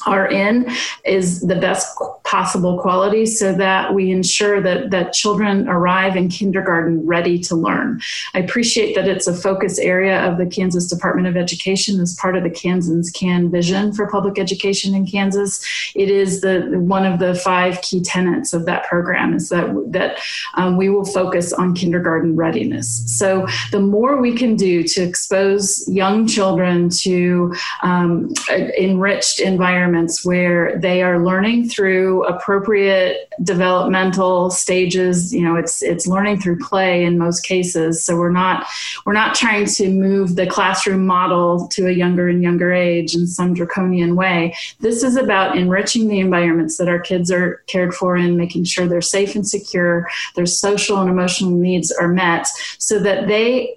are 0.06 0.28
in 0.28 0.70
is 1.06 1.42
the 1.42 1.56
best 1.56 1.98
possible 2.28 2.78
quality 2.78 3.26
so 3.26 3.54
that 3.54 3.94
we 3.94 4.12
ensure 4.12 4.62
that, 4.62 4.92
that 4.92 5.14
children 5.14 5.68
arrive 5.70 6.18
in 6.18 6.28
kindergarten 6.28 7.06
ready 7.06 7.40
to 7.40 7.56
learn. 7.56 8.02
I 8.34 8.40
appreciate 8.40 8.96
that 8.96 9.08
it's 9.08 9.28
a 9.28 9.34
focus 9.34 9.80
area 9.80 10.20
of 10.30 10.38
the 10.38 10.46
Kansas 10.46 10.88
Department 10.88 11.28
of 11.28 11.38
Education 11.38 12.02
as 12.02 12.14
part 12.16 12.36
of 12.36 12.44
the 12.44 12.50
Kansans 12.50 13.10
Can 13.12 13.50
vision 13.50 13.94
for 13.94 14.10
public 14.10 14.38
education 14.38 14.94
in 14.94 15.06
Kansas. 15.06 15.66
It 15.96 16.10
is 16.10 16.42
the 16.42 16.78
one 16.78 17.06
of 17.06 17.20
the 17.20 17.34
five 17.34 17.82
key 17.82 18.02
tenets 18.02 18.54
of 18.54 18.66
that 18.66 18.84
program 18.84 19.34
is 19.34 19.48
that 19.50 19.74
that 19.92 20.20
um, 20.56 20.76
we 20.76 20.90
will 20.90 21.06
focus 21.06 21.54
on 21.54 21.74
kindergarten 21.74 22.36
readiness. 22.36 23.04
So 23.08 23.48
the 23.72 23.80
more 23.80 24.20
we 24.20 24.34
can 24.34 24.56
do 24.56 24.84
to 24.84 25.02
expose 25.02 25.88
young 25.88 26.28
children 26.28 26.90
to 27.04 27.56
um, 27.84 28.34
enriched 28.78 29.40
environments 29.40 30.26
where 30.26 30.78
they 30.78 31.02
are 31.02 31.24
learning 31.24 31.70
through 31.70 32.17
appropriate 32.24 33.30
developmental 33.44 34.50
stages, 34.50 35.34
you 35.34 35.42
know, 35.42 35.56
it's 35.56 35.82
it's 35.82 36.08
learning 36.08 36.40
through 36.40 36.60
play 36.60 37.04
in 37.04 37.18
most 37.18 37.42
cases. 37.42 38.04
So 38.04 38.18
we're 38.18 38.32
not 38.32 38.66
we're 39.06 39.14
not 39.14 39.36
trying 39.36 39.66
to 39.66 39.90
move 39.90 40.36
the 40.36 40.48
classroom 40.48 41.06
model 41.06 41.68
to 41.70 41.88
a 41.88 41.92
younger 41.92 42.28
and 42.28 42.42
younger 42.42 42.72
age 42.74 43.16
in 43.16 43.28
some 43.28 43.54
draconian 43.54 44.16
way. 44.16 44.56
This 44.80 45.04
is 45.04 45.16
about 45.16 45.58
enriching 45.58 46.08
the 46.08 46.20
environments 46.20 46.78
that 46.78 46.88
our 46.88 47.00
kids 47.00 47.32
are 47.32 47.64
cared 47.68 47.94
for 47.94 48.16
in, 48.16 48.38
making 48.38 48.66
sure 48.66 48.88
they're 48.88 49.02
safe 49.02 49.36
and 49.36 49.48
secure, 49.48 50.08
their 50.36 50.46
social 50.46 50.98
and 51.00 51.10
emotional 51.10 51.52
needs 51.52 51.92
are 51.92 52.08
met, 52.08 52.48
so 52.78 53.00
that 53.00 53.28
they 53.28 53.76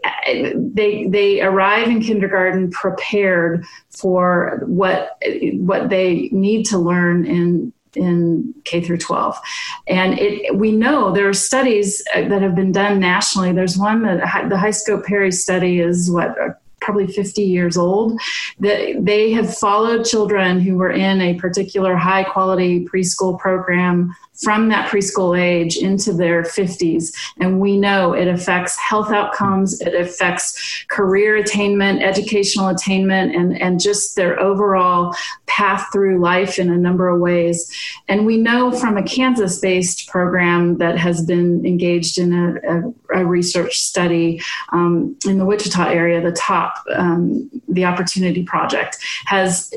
they 0.74 1.06
they 1.08 1.40
arrive 1.40 1.88
in 1.88 2.00
kindergarten 2.00 2.70
prepared 2.70 3.64
for 3.90 4.62
what 4.66 5.20
what 5.54 5.88
they 5.88 6.28
need 6.32 6.64
to 6.66 6.78
learn 6.78 7.26
in 7.26 7.72
in 7.94 8.54
K 8.64 8.80
through 8.80 8.98
12. 8.98 9.36
And 9.86 10.18
it, 10.18 10.56
we 10.56 10.72
know 10.72 11.12
there 11.12 11.28
are 11.28 11.34
studies 11.34 12.02
uh, 12.14 12.28
that 12.28 12.42
have 12.42 12.54
been 12.54 12.72
done 12.72 13.00
nationally. 13.00 13.52
There's 13.52 13.76
one 13.76 14.02
that 14.02 14.48
the 14.48 14.56
HighScope 14.56 15.04
Perry 15.04 15.32
study 15.32 15.80
is 15.80 16.10
what 16.10 16.30
uh, 16.40 16.50
probably 16.80 17.06
50 17.06 17.42
years 17.42 17.76
old 17.76 18.18
that 18.58 19.04
they 19.04 19.30
have 19.32 19.54
followed 19.56 20.04
children 20.04 20.60
who 20.60 20.76
were 20.76 20.90
in 20.90 21.20
a 21.20 21.34
particular 21.34 21.94
high 21.94 22.24
quality 22.24 22.84
preschool 22.86 23.38
program 23.38 24.14
from 24.42 24.68
that 24.68 24.88
preschool 24.88 25.38
age 25.38 25.76
into 25.76 26.12
their 26.12 26.42
50s. 26.42 27.14
And 27.38 27.60
we 27.60 27.76
know 27.76 28.12
it 28.12 28.28
affects 28.28 28.76
health 28.76 29.10
outcomes, 29.10 29.80
it 29.80 29.94
affects 29.94 30.84
career 30.88 31.36
attainment, 31.36 32.02
educational 32.02 32.68
attainment, 32.68 33.34
and, 33.34 33.60
and 33.60 33.80
just 33.80 34.16
their 34.16 34.38
overall 34.40 35.14
path 35.46 35.88
through 35.92 36.20
life 36.20 36.58
in 36.58 36.70
a 36.70 36.76
number 36.76 37.08
of 37.08 37.20
ways. 37.20 37.70
And 38.08 38.26
we 38.26 38.36
know 38.36 38.72
from 38.72 38.96
a 38.96 39.02
Kansas 39.02 39.58
based 39.58 40.08
program 40.08 40.78
that 40.78 40.96
has 40.96 41.24
been 41.24 41.64
engaged 41.66 42.18
in 42.18 42.32
a, 42.32 43.18
a, 43.18 43.22
a 43.22 43.26
research 43.26 43.78
study 43.78 44.40
um, 44.72 45.16
in 45.26 45.38
the 45.38 45.44
Wichita 45.44 45.88
area, 45.88 46.20
the 46.20 46.32
TOP, 46.32 46.74
um, 46.94 47.50
the 47.68 47.84
Opportunity 47.84 48.42
Project, 48.42 48.98
has 49.26 49.72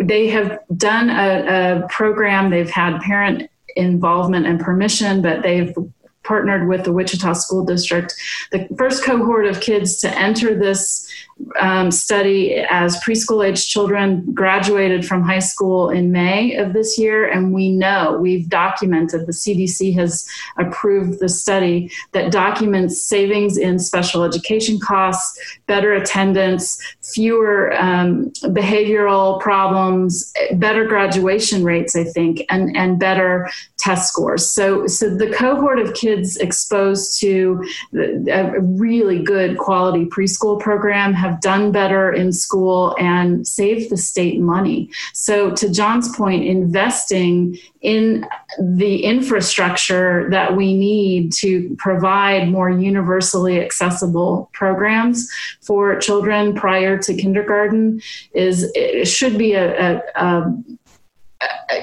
they 0.00 0.28
have 0.28 0.58
done 0.76 1.10
a, 1.10 1.82
a 1.82 1.88
program. 1.88 2.50
They've 2.50 2.70
had 2.70 3.00
parent 3.00 3.50
involvement 3.76 4.46
and 4.46 4.60
permission, 4.60 5.22
but 5.22 5.42
they've 5.42 5.74
partnered 6.22 6.68
with 6.68 6.84
the 6.84 6.92
Wichita 6.92 7.32
School 7.34 7.64
District. 7.64 8.14
The 8.52 8.68
first 8.76 9.04
cohort 9.04 9.46
of 9.46 9.60
kids 9.60 9.96
to 10.00 10.18
enter 10.18 10.54
this 10.54 11.10
um, 11.58 11.90
study 11.90 12.54
as 12.70 12.96
preschool 13.00 13.46
age 13.46 13.68
children 13.68 14.24
graduated 14.32 15.06
from 15.06 15.22
high 15.22 15.40
school 15.40 15.90
in 15.90 16.12
May 16.12 16.56
of 16.56 16.72
this 16.72 16.98
year, 16.98 17.28
and 17.28 17.52
we 17.52 17.70
know 17.70 18.18
we've 18.20 18.48
documented 18.48 19.26
the 19.26 19.32
CDC 19.32 19.94
has 19.94 20.28
approved 20.58 21.20
the 21.20 21.28
study 21.28 21.90
that 22.12 22.32
documents 22.32 23.02
savings 23.02 23.56
in 23.56 23.78
special 23.78 24.22
education 24.24 24.78
costs, 24.78 25.38
better 25.66 25.92
attendance, 25.92 26.80
fewer 27.02 27.74
um, 27.80 28.30
behavioral 28.44 29.40
problems, 29.40 30.32
better 30.52 30.86
graduation 30.86 31.64
rates, 31.64 31.96
I 31.96 32.04
think, 32.04 32.44
and, 32.48 32.76
and 32.76 32.98
better 32.98 33.50
test 33.78 34.08
scores. 34.12 34.50
So, 34.50 34.86
so 34.86 35.14
the 35.14 35.30
cohort 35.30 35.78
of 35.78 35.94
kids 35.94 36.36
exposed 36.36 37.20
to 37.20 37.64
a 37.94 38.60
really 38.60 39.22
good 39.22 39.58
quality 39.58 40.06
preschool 40.06 40.60
program 40.60 41.12
have 41.14 41.29
have 41.30 41.40
done 41.40 41.72
better 41.72 42.12
in 42.12 42.32
school 42.32 42.96
and 42.98 43.46
saved 43.46 43.90
the 43.90 43.96
state 43.96 44.40
money. 44.40 44.90
So, 45.12 45.50
to 45.52 45.70
John's 45.70 46.14
point, 46.16 46.44
investing 46.44 47.58
in 47.80 48.26
the 48.60 49.04
infrastructure 49.04 50.28
that 50.30 50.56
we 50.56 50.76
need 50.76 51.32
to 51.34 51.74
provide 51.78 52.48
more 52.48 52.70
universally 52.70 53.60
accessible 53.60 54.50
programs 54.52 55.30
for 55.62 55.96
children 55.98 56.54
prior 56.54 56.98
to 56.98 57.14
kindergarten 57.14 58.02
is 58.34 58.70
it 58.74 59.06
should 59.06 59.38
be 59.38 59.54
a, 59.54 59.96
a, 59.96 60.02
a 60.16 60.54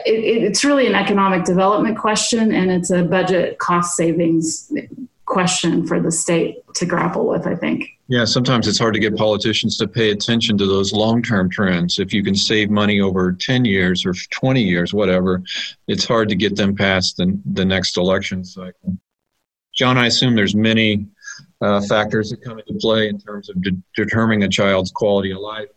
it, 0.06 0.44
it's 0.44 0.63
really 0.63 0.86
an 0.86 0.94
economic 0.94 1.46
development 1.46 1.98
question 1.98 2.51
and 2.51 2.72
it's 2.72 2.92
a 2.92 3.04
budget 3.04 3.58
cost 3.58 3.96
savings 3.96 4.72
question 5.25 5.86
for 5.86 6.00
the 6.00 6.12
state 6.12 6.62
to 6.75 6.86
grapple 6.86 7.27
with, 7.27 7.48
I 7.48 7.56
think. 7.56 7.97
Yeah, 8.10 8.24
sometimes 8.24 8.68
it's 8.70 8.80
hard 8.80 8.94
to 8.94 9.02
get 9.02 9.18
politicians 9.18 9.76
to 9.78 9.88
pay 9.88 10.12
attention 10.12 10.58
to 10.60 10.66
those 10.66 10.94
long 10.94 11.22
term 11.22 11.50
trends. 11.50 12.00
If 12.00 12.14
you 12.14 12.24
can 12.24 12.36
save 12.36 12.70
money 12.70 13.02
over 13.02 13.34
10 13.34 13.66
years 13.66 14.06
or 14.06 14.14
20 14.14 14.62
years, 14.62 14.94
whatever, 14.94 15.44
it's 15.88 16.06
hard 16.06 16.30
to 16.30 16.36
get 16.36 16.56
them 16.56 16.74
past 16.74 17.18
the, 17.18 17.38
the 17.54 17.66
next 17.66 17.98
election 17.98 18.46
cycle. 18.46 18.98
John, 19.76 19.98
I 19.98 20.06
assume 20.08 20.36
there's 20.36 20.56
many 20.56 21.06
uh, 21.60 21.82
factors 21.82 22.30
that 22.30 22.42
come 22.42 22.60
into 22.60 22.80
play 22.80 23.10
in 23.10 23.20
terms 23.20 23.50
of 23.50 23.62
de- 23.62 23.78
determining 23.96 24.44
a 24.44 24.50
child's 24.50 24.92
quality 24.92 25.32
of 25.32 25.40
life. 25.40 25.68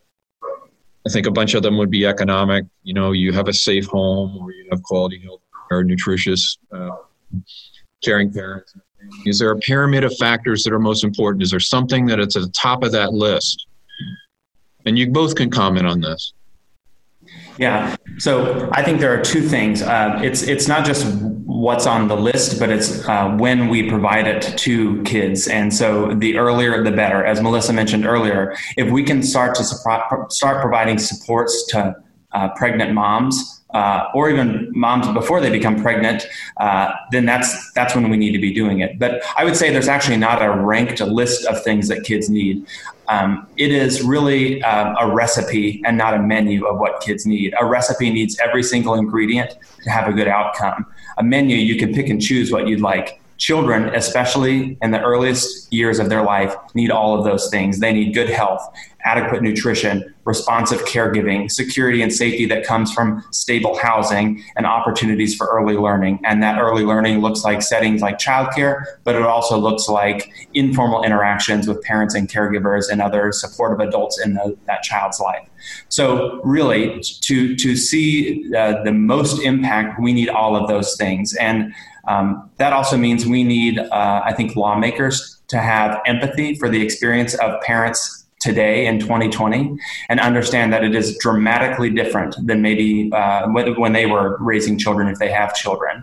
I 1.06 1.10
think 1.10 1.26
a 1.26 1.32
bunch 1.32 1.54
of 1.54 1.64
them 1.64 1.78
would 1.78 1.90
be 1.90 2.06
economic. 2.06 2.64
You 2.84 2.94
know, 2.94 3.10
you 3.10 3.32
have 3.32 3.48
a 3.48 3.52
safe 3.52 3.86
home 3.86 4.36
or 4.36 4.52
you 4.52 4.68
have 4.70 4.82
quality 4.84 5.20
health 5.20 5.40
or 5.70 5.82
nutritious, 5.82 6.58
uh, 6.72 6.90
caring 8.02 8.32
parents 8.32 8.74
is 9.26 9.38
there 9.38 9.50
a 9.50 9.58
pyramid 9.58 10.04
of 10.04 10.16
factors 10.16 10.64
that 10.64 10.72
are 10.72 10.78
most 10.78 11.04
important? 11.04 11.42
Is 11.42 11.50
there 11.50 11.60
something 11.60 12.06
that 12.06 12.18
it's 12.18 12.36
at 12.36 12.42
the 12.42 12.50
top 12.50 12.82
of 12.82 12.92
that 12.92 13.12
list? 13.12 13.66
And 14.86 14.98
you 14.98 15.10
both 15.10 15.34
can 15.34 15.50
comment 15.50 15.86
on 15.86 16.00
this. 16.00 16.32
Yeah. 17.58 17.94
So 18.18 18.70
I 18.72 18.82
think 18.82 19.00
there 19.00 19.12
are 19.12 19.22
two 19.22 19.42
things. 19.42 19.82
Uh, 19.82 20.18
it's 20.22 20.42
it's 20.42 20.66
not 20.66 20.86
just 20.86 21.06
what's 21.44 21.86
on 21.86 22.08
the 22.08 22.16
list, 22.16 22.58
but 22.58 22.70
it's 22.70 23.06
uh, 23.06 23.36
when 23.38 23.68
we 23.68 23.88
provide 23.88 24.26
it 24.26 24.56
to 24.58 25.02
kids. 25.02 25.46
And 25.46 25.72
so 25.72 26.14
the 26.14 26.38
earlier, 26.38 26.82
the 26.82 26.90
better. 26.90 27.24
As 27.24 27.42
Melissa 27.42 27.74
mentioned 27.74 28.06
earlier, 28.06 28.56
if 28.78 28.90
we 28.90 29.04
can 29.04 29.22
start 29.22 29.54
to 29.56 29.64
start 29.64 30.62
providing 30.62 30.98
supports 30.98 31.66
to 31.68 31.96
uh, 32.32 32.48
pregnant 32.56 32.94
moms 32.94 33.59
uh, 33.74 34.08
or 34.14 34.30
even 34.30 34.70
moms 34.74 35.06
before 35.08 35.40
they 35.40 35.50
become 35.50 35.80
pregnant, 35.80 36.26
uh, 36.56 36.92
then 37.12 37.24
that's 37.24 37.72
that's 37.72 37.94
when 37.94 38.10
we 38.10 38.16
need 38.16 38.32
to 38.32 38.38
be 38.38 38.52
doing 38.52 38.80
it. 38.80 38.98
But 38.98 39.22
I 39.36 39.44
would 39.44 39.56
say 39.56 39.70
there's 39.70 39.88
actually 39.88 40.16
not 40.16 40.42
a 40.42 40.50
ranked 40.50 41.00
list 41.00 41.46
of 41.46 41.62
things 41.62 41.88
that 41.88 42.04
kids 42.04 42.28
need. 42.28 42.66
Um, 43.08 43.48
it 43.56 43.72
is 43.72 44.02
really 44.02 44.62
uh, 44.62 44.94
a 45.00 45.12
recipe 45.12 45.82
and 45.84 45.98
not 45.98 46.14
a 46.14 46.18
menu 46.20 46.66
of 46.66 46.78
what 46.78 47.00
kids 47.00 47.26
need. 47.26 47.54
A 47.60 47.66
recipe 47.66 48.10
needs 48.10 48.38
every 48.38 48.62
single 48.62 48.94
ingredient 48.94 49.56
to 49.82 49.90
have 49.90 50.08
a 50.08 50.12
good 50.12 50.28
outcome. 50.28 50.86
A 51.18 51.22
menu 51.22 51.56
you 51.56 51.76
can 51.76 51.92
pick 51.92 52.08
and 52.08 52.22
choose 52.22 52.52
what 52.52 52.68
you'd 52.68 52.80
like. 52.80 53.20
Children, 53.40 53.94
especially 53.94 54.76
in 54.82 54.90
the 54.90 55.00
earliest 55.00 55.72
years 55.72 55.98
of 55.98 56.10
their 56.10 56.22
life, 56.22 56.54
need 56.74 56.90
all 56.90 57.18
of 57.18 57.24
those 57.24 57.48
things. 57.48 57.80
They 57.80 57.90
need 57.90 58.12
good 58.12 58.28
health, 58.28 58.60
adequate 59.02 59.42
nutrition, 59.42 60.14
responsive 60.26 60.80
caregiving, 60.84 61.50
security 61.50 62.02
and 62.02 62.12
safety 62.12 62.44
that 62.44 62.66
comes 62.66 62.92
from 62.92 63.24
stable 63.32 63.78
housing, 63.78 64.44
and 64.56 64.66
opportunities 64.66 65.34
for 65.34 65.46
early 65.46 65.74
learning. 65.74 66.20
And 66.22 66.42
that 66.42 66.60
early 66.60 66.84
learning 66.84 67.20
looks 67.20 67.42
like 67.42 67.62
settings 67.62 68.02
like 68.02 68.18
childcare, 68.18 68.84
but 69.04 69.14
it 69.14 69.22
also 69.22 69.56
looks 69.56 69.88
like 69.88 70.30
informal 70.52 71.02
interactions 71.02 71.66
with 71.66 71.80
parents 71.80 72.14
and 72.14 72.28
caregivers 72.28 72.90
and 72.90 73.00
other 73.00 73.32
supportive 73.32 73.80
adults 73.80 74.20
in 74.20 74.34
the, 74.34 74.54
that 74.66 74.82
child's 74.82 75.18
life. 75.18 75.48
So, 75.88 76.42
really, 76.42 77.02
to, 77.22 77.56
to 77.56 77.74
see 77.74 78.54
uh, 78.54 78.82
the 78.82 78.92
most 78.92 79.40
impact, 79.40 79.98
we 79.98 80.12
need 80.12 80.28
all 80.28 80.56
of 80.56 80.68
those 80.68 80.94
things. 80.96 81.34
And 81.36 81.74
um, 82.10 82.50
that 82.56 82.72
also 82.72 82.96
means 82.96 83.24
we 83.24 83.44
need, 83.44 83.78
uh, 83.78 84.22
I 84.24 84.32
think, 84.32 84.56
lawmakers 84.56 85.40
to 85.48 85.58
have 85.58 86.00
empathy 86.06 86.54
for 86.56 86.68
the 86.68 86.82
experience 86.82 87.34
of 87.34 87.60
parents 87.60 88.26
today 88.40 88.86
in 88.86 88.98
2020 88.98 89.76
and 90.08 90.18
understand 90.18 90.72
that 90.72 90.82
it 90.82 90.94
is 90.94 91.16
dramatically 91.18 91.90
different 91.90 92.34
than 92.46 92.62
maybe 92.62 93.10
uh, 93.12 93.46
when 93.48 93.92
they 93.92 94.06
were 94.06 94.38
raising 94.40 94.78
children 94.78 95.08
if 95.08 95.18
they 95.18 95.30
have 95.30 95.54
children. 95.54 96.02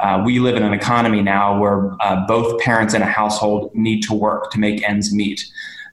Uh, 0.00 0.22
we 0.24 0.38
live 0.38 0.56
in 0.56 0.62
an 0.62 0.74
economy 0.74 1.22
now 1.22 1.58
where 1.58 1.90
uh, 2.02 2.26
both 2.26 2.60
parents 2.60 2.94
in 2.94 3.02
a 3.02 3.06
household 3.06 3.74
need 3.74 4.02
to 4.02 4.12
work 4.12 4.50
to 4.50 4.58
make 4.58 4.86
ends 4.88 5.14
meet. 5.14 5.44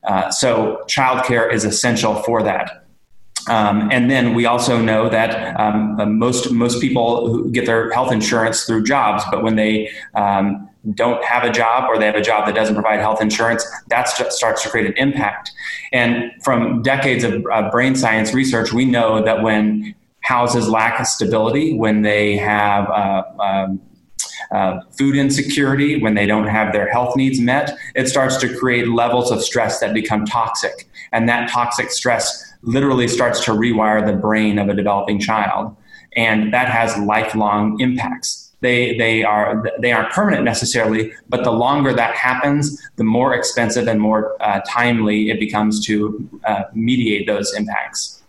Uh, 0.03 0.29
so, 0.29 0.83
childcare 0.87 1.51
is 1.51 1.65
essential 1.65 2.15
for 2.23 2.43
that. 2.43 2.84
Um, 3.47 3.89
and 3.91 4.09
then 4.09 4.33
we 4.33 4.45
also 4.45 4.81
know 4.81 5.09
that 5.09 5.59
um, 5.59 5.99
uh, 5.99 6.05
most 6.05 6.51
most 6.51 6.81
people 6.81 7.43
get 7.49 7.65
their 7.65 7.91
health 7.91 8.11
insurance 8.11 8.63
through 8.63 8.83
jobs, 8.83 9.23
but 9.29 9.43
when 9.43 9.55
they 9.55 9.91
um, 10.15 10.69
don't 10.93 11.23
have 11.23 11.43
a 11.43 11.51
job 11.51 11.89
or 11.89 11.97
they 11.97 12.05
have 12.05 12.15
a 12.15 12.21
job 12.21 12.45
that 12.45 12.55
doesn't 12.55 12.75
provide 12.75 12.99
health 12.99 13.21
insurance, 13.21 13.65
that 13.87 14.07
starts 14.07 14.63
to 14.63 14.69
create 14.69 14.87
an 14.87 14.93
impact. 14.97 15.51
And 15.91 16.31
from 16.43 16.81
decades 16.81 17.23
of 17.23 17.45
uh, 17.51 17.69
brain 17.71 17.95
science 17.95 18.33
research, 18.33 18.71
we 18.73 18.85
know 18.85 19.23
that 19.23 19.41
when 19.41 19.95
houses 20.21 20.67
lack 20.67 21.05
stability, 21.05 21.77
when 21.77 22.01
they 22.01 22.35
have 22.37 22.89
uh, 22.89 23.23
um, 23.39 23.81
uh, 24.51 24.79
food 24.97 25.15
insecurity, 25.15 26.01
when 26.01 26.13
they 26.13 26.25
don't 26.25 26.47
have 26.47 26.73
their 26.73 26.91
health 26.91 27.15
needs 27.15 27.39
met, 27.39 27.77
it 27.95 28.07
starts 28.07 28.37
to 28.37 28.57
create 28.57 28.87
levels 28.87 29.31
of 29.31 29.41
stress 29.43 29.79
that 29.79 29.93
become 29.93 30.25
toxic. 30.25 30.87
And 31.11 31.29
that 31.29 31.49
toxic 31.49 31.91
stress 31.91 32.53
literally 32.65 33.07
starts 33.07 33.43
to 33.45 33.51
rewire 33.51 34.05
the 34.05 34.13
brain 34.13 34.59
of 34.59 34.69
a 34.69 34.73
developing 34.73 35.19
child. 35.19 35.75
And 36.15 36.53
that 36.53 36.69
has 36.69 36.97
lifelong 36.97 37.79
impacts. 37.79 38.53
They, 38.61 38.97
they 38.97 39.23
are 39.23 39.63
they 39.79 39.91
aren't 39.91 40.11
permanent 40.11 40.43
necessarily, 40.43 41.11
but 41.29 41.43
the 41.43 41.51
longer 41.51 41.93
that 41.93 42.15
happens, 42.15 42.81
the 42.95 43.03
more 43.03 43.33
expensive 43.33 43.87
and 43.87 44.01
more 44.01 44.41
uh, 44.41 44.61
timely 44.67 45.29
it 45.29 45.39
becomes 45.39 45.85
to 45.85 46.27
uh, 46.45 46.63
mediate 46.73 47.27
those 47.27 47.53
impacts. 47.53 48.23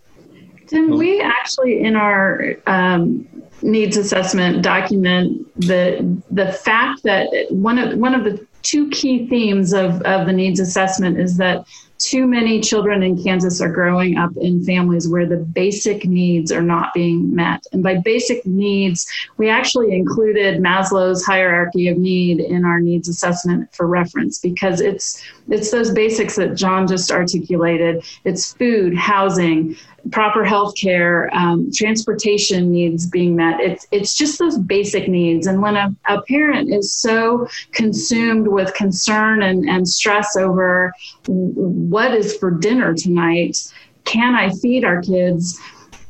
Tim, 0.67 0.91
we 0.91 1.21
actually 1.23 1.81
in 1.81 1.97
our 1.97 2.57
um, 2.67 3.27
needs 3.63 3.97
assessment 3.97 4.63
document 4.63 5.49
the 5.59 6.21
the 6.31 6.53
fact 6.53 7.03
that 7.05 7.29
one 7.51 7.79
of 7.79 7.99
one 7.99 8.15
of 8.15 8.25
the 8.25 8.45
two 8.63 8.91
key 8.91 9.29
themes 9.29 9.73
of, 9.73 10.03
of 10.03 10.27
the 10.27 10.33
needs 10.33 10.59
assessment 10.59 11.19
is 11.19 11.37
that 11.37 11.65
too 11.99 12.27
many 12.27 12.61
children 12.61 13.03
in 13.03 13.23
Kansas 13.23 13.61
are 13.61 13.73
growing 13.73 14.19
up 14.19 14.31
in 14.37 14.65
families 14.65 15.09
where 15.09 15.27
the 15.27 15.37
basic 15.37 16.05
needs 16.05 16.53
are 16.53 16.63
not 16.63 16.93
being 16.93 17.35
met. 17.35 17.67
And 17.73 17.83
by 17.83 17.97
basic 17.97 18.45
needs, 18.47 19.11
we 19.37 19.49
actually 19.49 19.95
included 19.95 20.61
Maslow's 20.61 21.25
hierarchy 21.25 21.89
of 21.89 21.97
need 21.97 22.41
in 22.41 22.65
our 22.65 22.81
needs 22.81 23.09
assessment 23.09 23.75
for 23.75 23.87
reference 23.87 24.39
because 24.39 24.81
it's 24.81 25.23
it's 25.49 25.71
those 25.71 25.93
basics 25.93 26.37
that 26.37 26.55
John 26.55 26.87
just 26.87 27.11
articulated. 27.11 28.05
It's 28.25 28.53
food, 28.53 28.97
housing, 28.97 29.77
proper 30.11 30.45
health 30.45 30.75
care, 30.77 31.35
um, 31.35 31.71
transportation 31.75 32.71
needs 32.71 33.07
being 33.07 33.37
met. 33.37 33.61
It's, 33.61 33.87
it's 33.91 34.17
just 34.17 34.39
those 34.39 34.59
basic 34.59 35.09
needs. 35.09 35.47
And 35.47 35.63
when 35.63 35.77
a, 35.77 35.95
a 36.09 36.23
parent 36.23 36.73
is 36.73 36.95
so 36.95 37.47
consumed 37.73 38.49
with 38.49 38.75
concern 38.75 39.43
and, 39.43 39.69
and 39.69 39.89
stress 39.89 40.37
over 40.37 40.93
what 41.27 42.15
is 42.15 42.37
for 42.37 42.51
dinner 42.51 42.95
tonight, 42.95 43.73
can 44.05 44.35
I 44.35 44.51
feed 44.51 44.85
our 44.85 45.03
kids? 45.03 45.61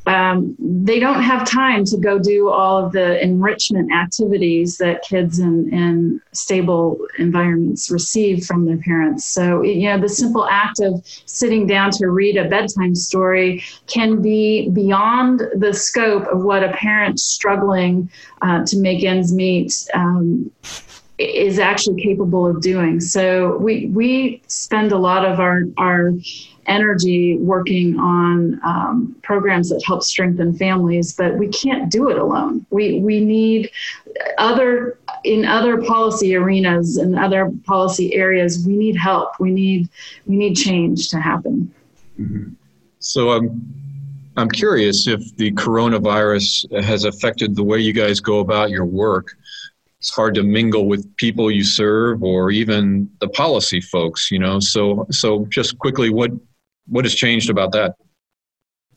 Um, 0.07 0.55
they 0.59 0.99
don't 0.99 1.21
have 1.21 1.47
time 1.47 1.83
to 1.85 1.97
go 1.97 2.17
do 2.17 2.49
all 2.49 2.83
of 2.83 2.91
the 2.93 3.21
enrichment 3.21 3.91
activities 3.91 4.77
that 4.77 5.03
kids 5.03 5.39
in, 5.39 5.71
in 5.73 6.21
stable 6.31 6.97
environments 7.19 7.91
receive 7.91 8.45
from 8.45 8.65
their 8.65 8.77
parents. 8.77 9.25
So, 9.25 9.61
you 9.63 9.89
know, 9.89 9.99
the 9.99 10.09
simple 10.09 10.45
act 10.45 10.79
of 10.79 11.05
sitting 11.25 11.67
down 11.67 11.91
to 11.91 12.07
read 12.07 12.37
a 12.37 12.47
bedtime 12.47 12.95
story 12.95 13.63
can 13.87 14.21
be 14.21 14.69
beyond 14.69 15.41
the 15.55 15.73
scope 15.73 16.25
of 16.27 16.43
what 16.43 16.63
a 16.63 16.71
parent 16.71 17.19
struggling 17.19 18.09
uh, 18.41 18.65
to 18.65 18.77
make 18.79 19.03
ends 19.03 19.33
meet. 19.33 19.73
Um, 19.93 20.51
is 21.17 21.57
actually 21.57 21.99
capable 22.01 22.45
of 22.45 22.61
doing. 22.61 22.99
So 22.99 23.57
we 23.57 23.87
we 23.87 24.43
spend 24.47 24.91
a 24.91 24.97
lot 24.97 25.25
of 25.25 25.39
our 25.39 25.63
our 25.77 26.13
energy 26.67 27.37
working 27.37 27.97
on 27.99 28.59
um, 28.63 29.15
programs 29.23 29.69
that 29.69 29.81
help 29.85 30.03
strengthen 30.03 30.53
families, 30.53 31.13
but 31.13 31.37
we 31.37 31.47
can't 31.47 31.91
do 31.91 32.09
it 32.09 32.17
alone. 32.17 32.65
We 32.69 32.99
we 32.99 33.19
need 33.19 33.71
other 34.37 34.97
in 35.23 35.45
other 35.45 35.81
policy 35.81 36.35
arenas 36.35 36.97
and 36.97 37.17
other 37.17 37.51
policy 37.65 38.13
areas. 38.15 38.65
We 38.65 38.75
need 38.75 38.95
help. 38.95 39.39
We 39.39 39.51
need 39.51 39.89
we 40.25 40.35
need 40.35 40.55
change 40.55 41.09
to 41.09 41.19
happen. 41.19 41.73
Mm-hmm. 42.19 42.53
So 42.99 43.31
I'm 43.31 43.49
um, 43.49 43.73
I'm 44.37 44.49
curious 44.49 45.07
if 45.07 45.35
the 45.37 45.51
coronavirus 45.53 46.83
has 46.83 47.05
affected 47.05 47.55
the 47.55 47.63
way 47.63 47.79
you 47.79 47.93
guys 47.93 48.19
go 48.19 48.39
about 48.39 48.69
your 48.69 48.85
work 48.85 49.35
it's 49.99 50.11
hard 50.11 50.35
to 50.35 50.43
mingle 50.43 50.87
with 50.87 51.15
people 51.17 51.49
you 51.49 51.63
serve 51.63 52.23
or 52.23 52.51
even 52.51 53.09
the 53.19 53.27
policy 53.29 53.81
folks 53.81 54.31
you 54.31 54.39
know 54.39 54.59
so 54.59 55.05
so 55.09 55.45
just 55.49 55.77
quickly 55.79 56.09
what 56.09 56.31
what 56.87 57.05
has 57.05 57.15
changed 57.15 57.49
about 57.49 57.71
that? 57.73 57.95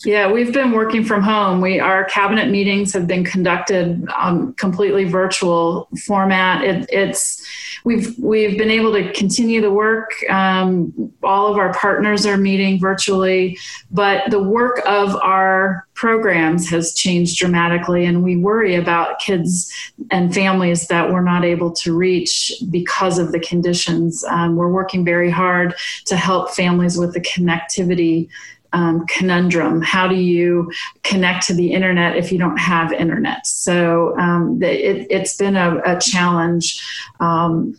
Yeah, 0.04 0.32
we've 0.32 0.52
been 0.52 0.72
working 0.72 1.04
from 1.04 1.20
home. 1.22 1.60
We 1.60 1.78
our 1.78 2.04
cabinet 2.04 2.48
meetings 2.48 2.94
have 2.94 3.06
been 3.06 3.22
conducted 3.22 4.08
um, 4.16 4.54
completely 4.54 5.04
virtual 5.04 5.88
format. 6.06 6.64
It, 6.64 6.86
it's 6.90 7.46
we've 7.84 8.18
we've 8.18 8.56
been 8.56 8.70
able 8.70 8.94
to 8.94 9.12
continue 9.12 9.60
the 9.60 9.70
work. 9.70 10.12
Um, 10.30 11.12
all 11.22 11.52
of 11.52 11.58
our 11.58 11.74
partners 11.74 12.24
are 12.24 12.38
meeting 12.38 12.80
virtually, 12.80 13.58
but 13.90 14.30
the 14.30 14.42
work 14.42 14.80
of 14.86 15.16
our 15.16 15.86
programs 15.92 16.70
has 16.70 16.94
changed 16.94 17.38
dramatically, 17.38 18.06
and 18.06 18.24
we 18.24 18.38
worry 18.38 18.76
about 18.76 19.18
kids 19.18 19.70
and 20.10 20.32
families 20.32 20.86
that 20.86 21.12
we're 21.12 21.20
not 21.20 21.44
able 21.44 21.72
to 21.72 21.94
reach 21.94 22.54
because 22.70 23.18
of 23.18 23.32
the 23.32 23.40
conditions. 23.40 24.24
Um, 24.24 24.56
we're 24.56 24.72
working 24.72 25.04
very 25.04 25.30
hard 25.30 25.74
to 26.06 26.16
help 26.16 26.52
families 26.52 26.96
with 26.96 27.12
the 27.12 27.20
connectivity 27.20 28.30
um, 28.72 29.06
conundrum. 29.06 29.82
How 29.82 30.06
do 30.06 30.14
you 30.14 30.70
connect 31.02 31.46
to 31.46 31.54
the 31.54 31.72
internet 31.72 32.16
if 32.16 32.32
you 32.32 32.38
don't 32.38 32.58
have 32.58 32.92
internet? 32.92 33.46
So 33.46 34.18
um, 34.18 34.60
it, 34.62 35.10
has 35.12 35.36
been 35.36 35.56
a, 35.56 35.80
a 35.84 36.00
challenge, 36.00 36.82
um, 37.20 37.76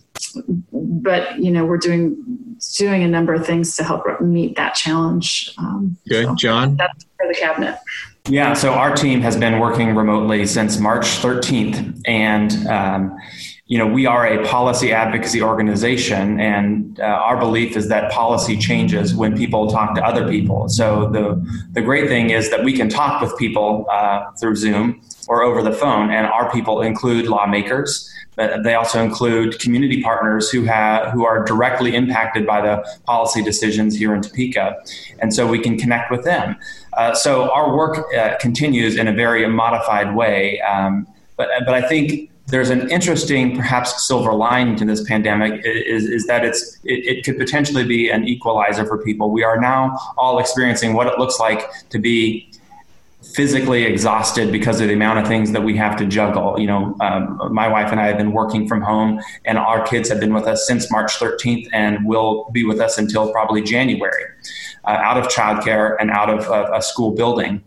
but 0.72 1.38
you 1.38 1.50
know 1.50 1.64
we're 1.64 1.78
doing 1.78 2.56
doing 2.76 3.02
a 3.02 3.08
number 3.08 3.34
of 3.34 3.46
things 3.46 3.76
to 3.76 3.84
help 3.84 4.04
meet 4.20 4.56
that 4.56 4.74
challenge. 4.74 5.52
Um, 5.58 5.96
okay, 6.10 6.24
so 6.24 6.34
John. 6.34 6.76
That's 6.76 7.04
for 7.16 7.26
the 7.26 7.34
cabinet. 7.34 7.78
Yeah, 8.28 8.52
so 8.52 8.72
our 8.72 8.94
team 8.94 9.20
has 9.22 9.36
been 9.36 9.58
working 9.58 9.96
remotely 9.96 10.46
since 10.46 10.78
March 10.78 11.06
13th, 11.06 12.02
and 12.06 12.66
um, 12.68 13.18
you 13.72 13.78
know, 13.78 13.86
we 13.86 14.04
are 14.04 14.26
a 14.26 14.46
policy 14.46 14.92
advocacy 14.92 15.40
organization, 15.40 16.38
and 16.38 17.00
uh, 17.00 17.04
our 17.04 17.38
belief 17.38 17.74
is 17.74 17.88
that 17.88 18.12
policy 18.12 18.54
changes 18.54 19.14
when 19.14 19.34
people 19.34 19.66
talk 19.70 19.94
to 19.94 20.04
other 20.04 20.28
people. 20.28 20.68
So 20.68 21.08
the 21.08 21.24
the 21.72 21.80
great 21.80 22.06
thing 22.06 22.28
is 22.28 22.50
that 22.50 22.64
we 22.64 22.74
can 22.74 22.90
talk 22.90 23.22
with 23.22 23.34
people 23.38 23.86
uh, 23.90 24.30
through 24.32 24.56
Zoom 24.56 25.00
or 25.26 25.42
over 25.42 25.62
the 25.62 25.72
phone, 25.72 26.10
and 26.10 26.26
our 26.26 26.52
people 26.52 26.82
include 26.82 27.28
lawmakers. 27.28 28.10
But 28.36 28.62
they 28.62 28.74
also 28.74 29.02
include 29.02 29.58
community 29.58 30.02
partners 30.02 30.50
who 30.50 30.64
have 30.64 31.10
who 31.14 31.24
are 31.24 31.42
directly 31.42 31.94
impacted 31.94 32.46
by 32.46 32.60
the 32.60 32.86
policy 33.06 33.42
decisions 33.42 33.96
here 33.96 34.14
in 34.14 34.20
Topeka, 34.20 34.82
and 35.20 35.32
so 35.32 35.46
we 35.46 35.58
can 35.58 35.78
connect 35.78 36.10
with 36.10 36.24
them. 36.24 36.56
Uh, 36.98 37.14
so 37.14 37.50
our 37.50 37.74
work 37.74 38.04
uh, 38.14 38.36
continues 38.38 38.96
in 38.96 39.08
a 39.08 39.14
very 39.14 39.48
modified 39.48 40.14
way. 40.14 40.60
Um, 40.60 41.06
but 41.38 41.48
but 41.64 41.72
I 41.72 41.88
think 41.88 42.28
there's 42.52 42.68
an 42.68 42.90
interesting, 42.90 43.56
perhaps 43.56 44.06
silver 44.06 44.34
lining 44.34 44.76
to 44.76 44.84
this 44.84 45.02
pandemic 45.08 45.64
is, 45.64 46.04
is 46.04 46.26
that 46.26 46.44
it's 46.44 46.78
it, 46.84 47.16
it, 47.16 47.24
could 47.24 47.38
potentially 47.38 47.82
be 47.82 48.10
an 48.10 48.28
equalizer 48.28 48.84
for 48.84 49.02
people. 49.02 49.30
We 49.30 49.42
are 49.42 49.58
now 49.58 49.98
all 50.18 50.38
experiencing 50.38 50.92
what 50.92 51.06
it 51.06 51.18
looks 51.18 51.40
like 51.40 51.62
to 51.88 51.98
be 51.98 52.52
physically 53.34 53.84
exhausted 53.84 54.52
because 54.52 54.82
of 54.82 54.88
the 54.88 54.92
amount 54.92 55.18
of 55.20 55.26
things 55.26 55.52
that 55.52 55.62
we 55.62 55.78
have 55.78 55.96
to 55.96 56.04
juggle. 56.04 56.60
You 56.60 56.66
know, 56.66 56.96
um, 57.00 57.38
my 57.50 57.68
wife 57.68 57.90
and 57.90 57.98
I 57.98 58.06
have 58.06 58.18
been 58.18 58.32
working 58.32 58.68
from 58.68 58.82
home, 58.82 59.22
and 59.46 59.56
our 59.56 59.82
kids 59.86 60.10
have 60.10 60.20
been 60.20 60.34
with 60.34 60.44
us 60.44 60.66
since 60.66 60.90
March 60.92 61.12
13th, 61.18 61.68
and 61.72 62.04
will 62.04 62.50
be 62.52 62.64
with 62.64 62.80
us 62.80 62.98
until 62.98 63.32
probably 63.32 63.62
January, 63.62 64.24
uh, 64.84 64.90
out 64.90 65.16
of 65.16 65.28
childcare 65.28 65.96
and 65.98 66.10
out 66.10 66.28
of 66.28 66.46
uh, 66.50 66.70
a 66.74 66.82
school 66.82 67.12
building. 67.12 67.64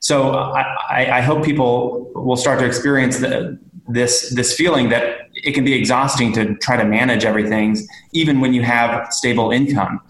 So 0.00 0.30
I, 0.30 1.18
I, 1.18 1.20
hope 1.22 1.44
people 1.44 2.12
will 2.14 2.36
start 2.36 2.60
to 2.60 2.64
experience 2.64 3.18
the, 3.18 3.58
this 3.88 4.30
this 4.34 4.54
feeling 4.54 4.90
that 4.90 5.28
it 5.34 5.52
can 5.52 5.64
be 5.64 5.74
exhausting 5.74 6.32
to 6.34 6.54
try 6.56 6.76
to 6.76 6.84
manage 6.84 7.24
everything, 7.24 7.76
even 8.12 8.40
when 8.40 8.52
you 8.52 8.62
have 8.62 9.12
stable 9.12 9.50
income. 9.50 10.00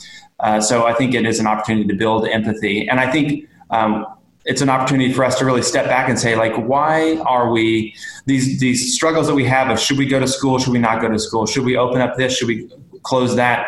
Uh, 0.41 0.61
so 0.61 0.87
I 0.87 0.93
think 0.95 1.15
it 1.15 1.27
is 1.27 1.41
an 1.41 1.47
opportunity 1.47 1.87
to 1.89 1.95
build 1.95 2.27
empathy, 2.29 2.89
and 2.89 3.01
I 3.01 3.11
think 3.11 3.49
um, 3.71 4.07
it's 4.45 4.63
an 4.63 4.71
opportunity 4.71 5.13
for 5.13 5.25
us 5.25 5.39
to 5.39 5.45
really 5.45 5.63
step 5.63 5.87
back 5.87 6.09
and 6.09 6.19
say, 6.19 6.35
like, 6.35 6.55
why 6.57 7.19
are 7.19 7.51
we 7.51 7.95
these 8.27 8.59
these 8.61 8.95
struggles 8.95 9.27
that 9.27 9.35
we 9.35 9.45
have 9.45 9.71
of 9.71 9.79
should 9.79 9.99
we 9.99 10.07
go 10.07 10.19
to 10.19 10.29
school, 10.29 10.59
should 10.59 10.73
we 10.73 10.79
not 10.79 11.01
go 11.01 11.09
to 11.09 11.19
school, 11.19 11.47
should 11.47 11.65
we 11.65 11.77
open 11.77 12.01
up 12.01 12.17
this, 12.17 12.37
should 12.37 12.49
we 12.49 12.69
close 13.03 13.37
that? 13.37 13.67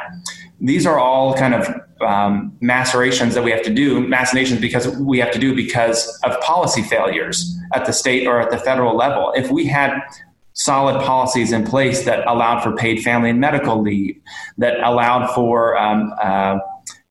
These 0.61 0.87
are 0.87 0.99
all 0.99 1.35
kind 1.35 1.55
of 1.55 1.68
um, 2.00 2.56
macerations 2.60 3.34
that 3.34 3.44
we 3.44 3.50
have 3.50 3.62
to 3.62 3.72
do, 3.72 4.06
machinations 4.06 4.60
because 4.60 4.88
we 4.98 5.18
have 5.18 5.30
to 5.32 5.38
do 5.38 5.54
because 5.54 6.18
of 6.24 6.38
policy 6.40 6.82
failures 6.82 7.56
at 7.74 7.86
the 7.86 7.92
state 7.92 8.26
or 8.26 8.40
at 8.40 8.50
the 8.50 8.58
federal 8.58 8.96
level. 8.96 9.32
If 9.36 9.50
we 9.50 9.66
had 9.66 9.98
solid 10.52 11.02
policies 11.04 11.52
in 11.52 11.64
place 11.64 12.04
that 12.04 12.26
allowed 12.26 12.62
for 12.62 12.74
paid 12.76 13.02
family 13.02 13.30
and 13.30 13.40
medical 13.40 13.80
leave, 13.80 14.20
that 14.58 14.80
allowed 14.80 15.32
for 15.34 15.78
um, 15.78 16.12
uh, 16.22 16.58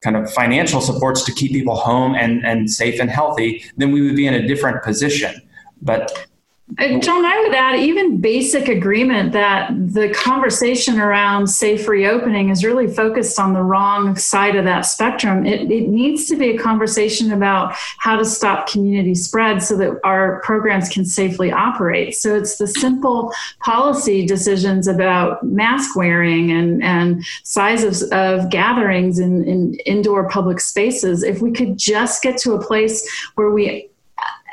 kind 0.02 0.16
of 0.16 0.32
financial 0.32 0.82
supports 0.82 1.24
to 1.26 1.32
keep 1.34 1.52
people 1.52 1.76
home 1.76 2.16
and, 2.16 2.46
and 2.46 2.70
safe 2.70 3.00
and 3.00 3.10
healthy, 3.10 3.64
then 3.78 3.92
we 3.92 4.02
would 4.02 4.16
be 4.16 4.28
in 4.28 4.34
a 4.34 4.48
different 4.48 4.84
position. 4.84 5.42
But 5.82 6.29
John, 6.78 7.26
I 7.26 7.42
would 7.42 7.56
add 7.56 7.80
even 7.80 8.22
basic 8.22 8.68
agreement 8.68 9.32
that 9.32 9.72
the 9.72 10.14
conversation 10.14 11.00
around 11.00 11.48
safe 11.48 11.88
reopening 11.88 12.50
is 12.50 12.64
really 12.64 12.86
focused 12.86 13.40
on 13.40 13.54
the 13.54 13.64
wrong 13.64 14.16
side 14.16 14.56
of 14.56 14.66
that 14.66 14.82
spectrum. 14.82 15.48
It, 15.48 15.72
it, 15.72 15.90
needs 15.90 16.28
to 16.28 16.36
be 16.36 16.52
a 16.52 16.58
conversation 16.60 17.32
about 17.32 17.74
how 17.98 18.18
to 18.18 18.24
stop 18.24 18.70
community 18.70 19.16
spread 19.16 19.64
so 19.64 19.76
that 19.78 20.00
our 20.04 20.42
programs 20.42 20.90
can 20.90 21.06
safely 21.06 21.52
operate. 21.52 22.16
So 22.16 22.36
it's 22.36 22.58
the 22.58 22.68
simple 22.68 23.34
policy 23.62 24.28
decisions 24.28 24.88
about 24.88 25.44
mask 25.44 25.96
wearing 25.96 26.52
and, 26.52 26.84
and 26.84 27.26
size 27.44 27.84
of, 27.84 28.12
of 28.12 28.52
gatherings 28.52 29.18
in, 29.18 29.44
in 29.46 29.74
indoor 29.88 30.30
public 30.30 30.60
spaces. 30.60 31.24
If 31.24 31.42
we 31.42 31.52
could 31.52 31.80
just 31.80 32.22
get 32.22 32.38
to 32.42 32.54
a 32.54 32.64
place 32.64 33.10
where 33.34 33.50
we 33.50 33.90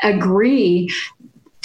agree 0.02 0.92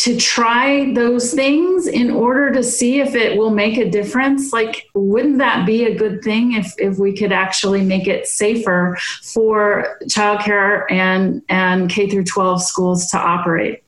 to 0.02 0.18
try 0.18 0.92
those 0.96 1.32
things 1.32 1.86
in 1.86 2.10
order 2.10 2.52
to 2.52 2.64
see 2.64 3.02
if 3.02 3.14
it 3.14 3.38
will 3.38 3.52
make 3.52 3.78
a 3.78 3.88
difference. 3.88 4.52
Like 4.52 4.90
wouldn't 4.96 5.38
that 5.38 5.68
be 5.68 5.86
a 5.86 5.96
good 5.96 6.24
thing 6.24 6.54
if, 6.54 6.74
if 6.80 6.98
we 6.98 7.16
could 7.16 7.32
actually 7.32 7.84
make 7.84 8.08
it 8.08 8.26
safer 8.26 8.98
for 9.22 10.00
childcare 10.06 10.92
and 10.92 11.44
and 11.50 11.88
k 11.88 12.10
through 12.10 12.24
12 12.24 12.64
schools 12.64 13.12
to 13.12 13.20
operate? 13.20 13.84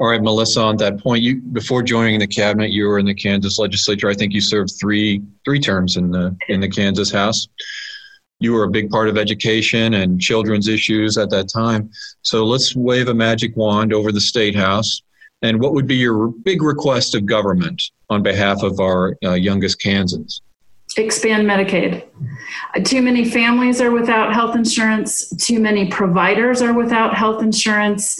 All 0.00 0.08
right 0.08 0.20
melissa 0.20 0.62
on 0.62 0.76
that 0.78 0.98
point 0.98 1.22
you 1.22 1.36
before 1.36 1.84
joining 1.84 2.18
the 2.18 2.26
cabinet 2.26 2.70
you 2.70 2.88
were 2.88 2.98
in 2.98 3.06
the 3.06 3.14
kansas 3.14 3.56
legislature. 3.56 4.08
I 4.08 4.14
think 4.14 4.32
you 4.32 4.40
served 4.40 4.72
three 4.80 5.22
three 5.44 5.60
terms 5.60 5.96
in 5.96 6.10
the 6.10 6.36
in 6.48 6.58
the 6.58 6.68
kansas 6.68 7.12
house 7.12 7.46
you 8.40 8.52
were 8.52 8.64
a 8.64 8.70
big 8.70 8.90
part 8.90 9.08
of 9.08 9.18
education 9.18 9.94
and 9.94 10.20
children's 10.20 10.68
issues 10.68 11.18
at 11.18 11.30
that 11.30 11.48
time. 11.48 11.90
So 12.22 12.44
let's 12.44 12.74
wave 12.76 13.08
a 13.08 13.14
magic 13.14 13.56
wand 13.56 13.92
over 13.92 14.12
the 14.12 14.20
State 14.20 14.54
House. 14.54 15.02
And 15.42 15.60
what 15.60 15.72
would 15.72 15.86
be 15.86 15.96
your 15.96 16.28
big 16.28 16.62
request 16.62 17.14
of 17.14 17.26
government 17.26 17.82
on 18.10 18.22
behalf 18.22 18.62
of 18.62 18.80
our 18.80 19.16
uh, 19.24 19.34
youngest 19.34 19.80
Kansans? 19.80 20.42
Expand 20.96 21.46
Medicaid. 21.46 22.04
Too 22.84 23.02
many 23.02 23.28
families 23.28 23.80
are 23.80 23.90
without 23.90 24.32
health 24.32 24.56
insurance. 24.56 25.28
Too 25.36 25.60
many 25.60 25.88
providers 25.88 26.62
are 26.62 26.72
without 26.72 27.14
health 27.14 27.42
insurance. 27.42 28.18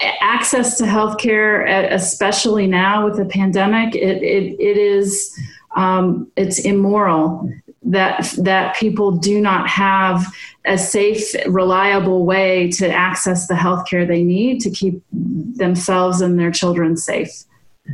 Access 0.00 0.78
to 0.78 0.86
health 0.86 1.18
care, 1.18 1.66
especially 1.66 2.66
now 2.66 3.04
with 3.04 3.18
the 3.18 3.24
pandemic, 3.26 3.94
it, 3.94 4.22
it, 4.22 4.58
it 4.58 4.78
is 4.78 5.38
um, 5.76 6.30
it's 6.36 6.60
immoral 6.60 7.52
that 7.90 8.34
that 8.38 8.76
people 8.76 9.10
do 9.12 9.40
not 9.40 9.68
have 9.68 10.26
a 10.64 10.76
safe, 10.76 11.34
reliable 11.46 12.24
way 12.24 12.70
to 12.72 12.88
access 12.88 13.46
the 13.46 13.54
healthcare 13.54 14.06
they 14.06 14.22
need 14.22 14.60
to 14.60 14.70
keep 14.70 15.02
themselves 15.12 16.20
and 16.20 16.38
their 16.38 16.50
children 16.50 16.96
safe. 16.96 17.44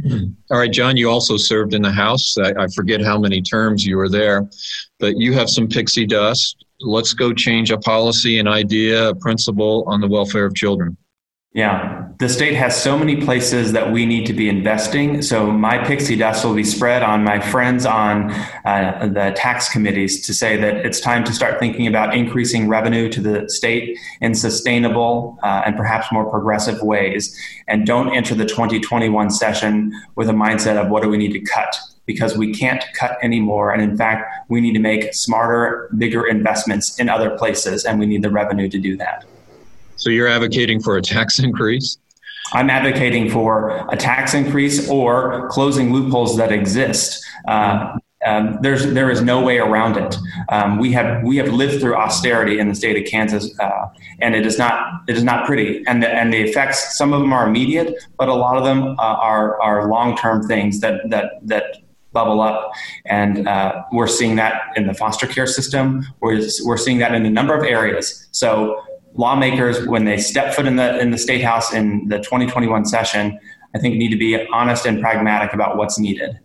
Mm-hmm. 0.05 0.33
All 0.51 0.59
right, 0.59 0.73
John, 0.73 0.97
you 0.97 1.09
also 1.09 1.37
served 1.37 1.73
in 1.73 1.83
the 1.83 1.93
House. 1.93 2.37
I, 2.37 2.53
I, 2.65 2.67
forget 2.75 3.01
how 3.01 3.17
many 3.17 3.41
terms 3.41 3.87
you 3.87 3.97
were 3.97 4.09
there, 4.09 4.49
but 4.99 5.17
you 5.17 5.33
have 5.35 5.49
some 5.49 5.69
pixie 5.69 6.07
dust. 6.07 6.65
Let's 6.81 7.15
go 7.15 7.33
change 7.33 7.71
a 7.71 7.79
policy, 7.79 8.41
an 8.41 8.49
idea, 8.49 9.11
a 9.11 9.15
principle 9.15 9.85
on 9.87 10.01
the 10.01 10.09
welfare 10.09 10.47
of 10.47 10.55
children. 10.57 10.97
Yeah, 11.55 12.09
the 12.19 12.29
state 12.29 12.55
has 12.55 12.81
so 12.81 12.99
many 12.99 13.25
places 13.25 13.71
that 13.75 13.93
we 13.93 14.07
need 14.07 14.27
to 14.27 14.33
be 14.33 14.49
investing. 14.49 15.23
So 15.23 15.53
my 15.53 15.79
pixie 15.79 16.17
dust 16.17 16.45
will 16.45 16.55
be 16.55 16.65
spread 16.65 17.05
on 17.05 17.23
my 17.23 17.39
friends 17.39 17.87
on 17.87 18.33
uh, 18.65 19.09
the 19.13 19.33
tax 19.37 19.69
committees 19.69 20.27
to 20.27 20.35
say 20.35 20.57
that 20.57 20.85
it's 20.85 20.99
time 20.99 21.23
to 21.23 21.33
start 21.33 21.61
thinking 21.61 21.87
about 21.87 22.13
increasing 22.13 22.69
revenue 22.69 23.09
to 23.09 23.21
the 23.21 23.49
state 23.49 23.97
in 24.21 24.35
sustainable 24.35 25.39
uh, 25.45 25.63
and 25.65 25.77
perhaps 25.77 26.11
more 26.11 26.29
progressive 26.29 26.83
ways. 26.83 27.39
And 27.69 27.87
don't 27.87 28.13
enter 28.13 28.35
the 28.35 28.47
2021 28.47 29.31
session 29.31 29.93
with 30.17 30.29
a 30.29 30.33
mindset 30.33 30.77
of 30.77 30.91
what 30.91 31.05
do 31.05 31.09
we 31.09 31.19
need 31.19 31.33
to 31.35 31.41
cut 31.41 31.77
because 32.05 32.37
we 32.37 32.53
can't 32.53 32.85
cut 32.95 33.17
anymore. 33.23 33.73
And 33.73 33.81
in 33.81 33.97
fact, 33.97 34.25
we 34.49 34.61
need 34.61 34.73
to 34.73 34.81
make 34.81 35.15
smarter, 35.15 35.89
bigger 35.97 36.27
investments 36.27 36.99
in 36.99 37.09
other 37.09 37.31
places, 37.39 37.85
and 37.85 38.01
we 38.01 38.07
need 38.07 38.23
the 38.23 38.31
revenue 38.31 38.69
to 38.69 38.79
do 38.79 38.97
that. 38.97 39.25
So 39.97 40.11
you're 40.11 40.29
advocating 40.29 40.81
for 40.81 40.97
a 40.97 41.03
tax 41.03 41.39
increase? 41.49 41.99
I'm 42.53 42.71
advocating 42.71 43.31
for 43.31 43.87
a 43.91 43.97
tax 43.97 44.35
increase 44.35 44.89
or 44.89 45.49
closing 45.49 45.93
loopholes 45.93 46.37
that 46.37 46.53
exist. 46.53 47.25
Uh, 47.49 47.99
um, 48.25 48.59
there's 48.63 48.93
there 48.95 49.11
is 49.11 49.23
no 49.23 49.43
way 49.43 49.59
around 49.59 49.97
it. 49.97 50.17
Um, 50.49 50.79
we 50.79 50.93
have 50.93 51.23
we 51.23 51.37
have 51.37 51.49
lived 51.53 51.81
through 51.81 51.95
austerity 51.97 52.59
in 52.59 52.69
the 52.69 52.75
state 52.75 52.97
of 52.97 53.11
Kansas, 53.11 53.59
uh, 53.59 53.89
and 54.21 54.35
it 54.35 54.47
is 54.47 54.59
not 54.59 55.03
it 55.09 55.17
is 55.17 55.25
not 55.25 55.47
pretty. 55.47 55.85
And 55.87 56.03
the, 56.03 56.09
and 56.09 56.33
the 56.33 56.39
effects 56.39 56.97
some 56.97 57.13
of 57.13 57.21
them 57.21 57.33
are 57.33 57.47
immediate, 57.47 58.03
but 58.19 58.29
a 58.29 58.35
lot 58.35 58.57
of 58.57 58.65
them 58.65 58.99
uh, 58.99 59.03
are 59.03 59.61
are 59.61 59.89
long 59.89 60.17
term 60.17 60.47
things 60.47 60.81
that 60.81 61.09
that 61.11 61.33
that 61.43 61.65
bubble 62.13 62.41
up. 62.41 62.73
And 63.05 63.47
uh, 63.47 63.83
we're 63.93 64.07
seeing 64.07 64.37
that 64.37 64.63
in 64.77 64.87
the 64.87 64.95
foster 64.95 65.27
care 65.27 65.47
system. 65.47 66.07
We're 66.21 66.41
we're 66.65 66.79
seeing 66.79 66.99
that 66.99 67.15
in 67.15 67.27
a 67.27 67.31
number 67.31 67.55
of 67.55 67.65
areas. 67.65 68.27
So 68.31 68.83
lawmakers, 69.15 69.87
when 69.87 70.05
they 70.05 70.19
step 70.19 70.55
foot 70.55 70.67
in 70.67 70.77
the 70.77 70.99
in 70.99 71.11
the 71.11 71.19
state 71.19 71.43
house 71.43 71.73
in 71.73 72.09
the 72.09 72.19
2021 72.19 72.85
session, 72.85 73.39
I 73.75 73.79
think 73.79 73.97
need 73.97 74.11
to 74.11 74.17
be 74.17 74.47
honest 74.49 74.87
and 74.87 75.01
pragmatic 75.01 75.55
about 75.55 75.77
what's 75.77 75.99
needed. 75.99 76.39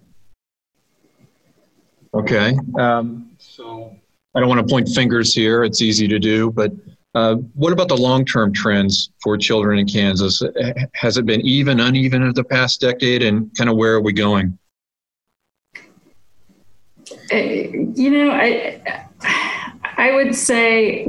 Okay. 2.14 2.58
Um, 2.78 3.32
so 3.38 3.96
I 4.36 4.40
don't 4.40 4.50
want 4.50 4.68
to 4.68 4.72
point 4.72 4.90
fingers 4.90 5.34
here. 5.34 5.64
It's 5.64 5.82
easy 5.82 6.08
to 6.08 6.18
do, 6.18 6.52
but 6.52 6.72
uh, 7.16 7.36
what 7.54 7.74
about 7.74 7.88
the 7.88 7.98
long-term 7.98 8.54
trends 8.54 9.12
for 9.22 9.38
children 9.38 9.80
in 9.80 9.88
Kansas? 9.88 10.42
Has 10.94 11.18
it 11.18 11.26
been 11.26 11.42
even, 11.42 11.80
uneven 11.80 12.24
in 12.24 12.34
the 12.34 12.44
past 12.44 12.82
decade, 12.82 13.24
and 13.24 13.56
kind 13.58 13.70
of 13.70 13.76
where 13.76 13.94
are 13.94 14.02
we 14.02 14.14
going? 14.14 14.58
Uh, 17.32 17.36
you 17.36 18.10
know, 18.12 18.32
I 18.32 19.08
I 19.98 20.12
would 20.14 20.36
say 20.36 21.06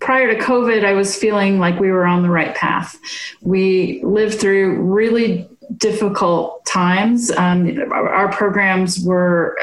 prior 0.00 0.32
to 0.32 0.40
COVID, 0.40 0.84
I 0.84 0.92
was 0.92 1.16
feeling 1.16 1.58
like 1.58 1.78
we 1.80 1.90
were 1.90 2.06
on 2.06 2.22
the 2.22 2.30
right 2.30 2.54
path. 2.54 2.98
We 3.42 4.00
lived 4.02 4.40
through 4.40 4.80
really 4.80 5.48
difficult 5.76 6.64
times. 6.66 7.30
Um, 7.32 7.78
our, 7.92 8.30
programs 8.30 9.00
were 9.00 9.58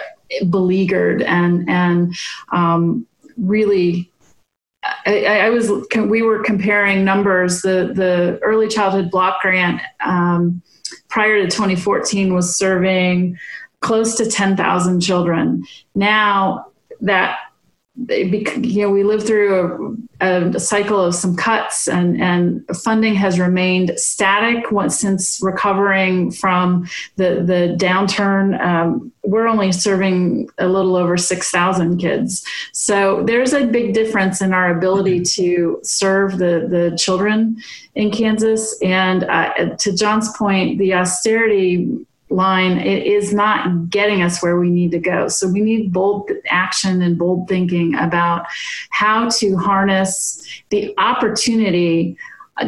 beleaguered 0.50 1.22
and 1.22 1.70
and 1.70 2.16
um, 2.52 3.06
really. 3.38 4.12
I, 5.08 5.26
I, 5.26 5.50
was. 5.50 5.72
We 5.96 6.22
were 6.22 6.44
comparing 6.44 7.04
numbers. 7.04 7.64
The 7.64 7.92
the 7.96 8.40
early 8.44 8.68
childhood 8.68 9.10
block 9.10 9.42
grant 9.42 9.82
um, 10.06 10.62
prior 11.10 11.42
to 11.42 11.46
2014 11.46 12.36
was 12.36 12.56
serving 12.56 13.36
close 13.80 14.16
to 14.16 14.30
10,000 14.30 15.02
children. 15.02 15.64
Now 15.96 16.68
that 17.02 17.38
you 17.98 18.82
know 18.82 18.90
we 18.90 19.04
lived 19.04 19.26
through 19.26 20.06
a, 20.20 20.50
a, 20.50 20.60
cycle 20.60 21.00
of 21.00 21.16
some 21.16 21.36
cuts 21.36 21.88
and 21.88 22.22
and 22.22 22.66
funding 22.84 23.16
has 23.16 23.40
remained 23.40 23.98
static 23.98 24.70
once 24.70 25.00
since 25.00 25.40
recovering 25.42 26.30
from 26.30 26.88
the 27.16 27.42
the 27.42 27.76
downturn. 27.80 28.60
Um, 28.60 29.14
we're 29.24 29.48
only 29.48 29.72
serving 29.72 30.50
a 30.58 30.68
little 30.68 30.96
over 30.96 31.18
6000 31.18 31.98
kids. 31.98 32.46
So 32.74 33.24
there's 33.24 33.54
a 33.54 33.66
big 33.66 33.94
difference 33.94 34.42
in 34.42 34.54
our 34.54 34.78
ability 34.78 35.22
to 35.36 35.80
serve 35.84 36.38
the 36.38 36.68
the 36.70 36.98
children 36.98 37.58
in 37.96 38.12
kansas. 38.12 38.78
And 38.82 39.24
uh, 39.24 39.76
to 39.78 39.96
john's 39.96 40.36
point 40.38 40.80
the 40.80 40.94
austerity 40.96 42.06
line 42.30 42.80
it 42.80 43.06
is 43.06 43.34
not 43.34 43.90
getting 43.90 44.22
us 44.22 44.42
where 44.42 44.58
we 44.58 44.70
need 44.70 44.92
to 44.92 45.00
go 45.00 45.28
so 45.28 45.48
we 45.48 45.62
need 45.62 45.94
bold 45.94 46.30
action 46.48 47.02
and 47.02 47.20
bold 47.20 47.48
thinking 47.48 47.94
about 47.96 48.46
how 48.90 49.30
to 49.30 49.56
harness 49.58 50.44
the 50.70 50.94
opportunity 50.98 52.18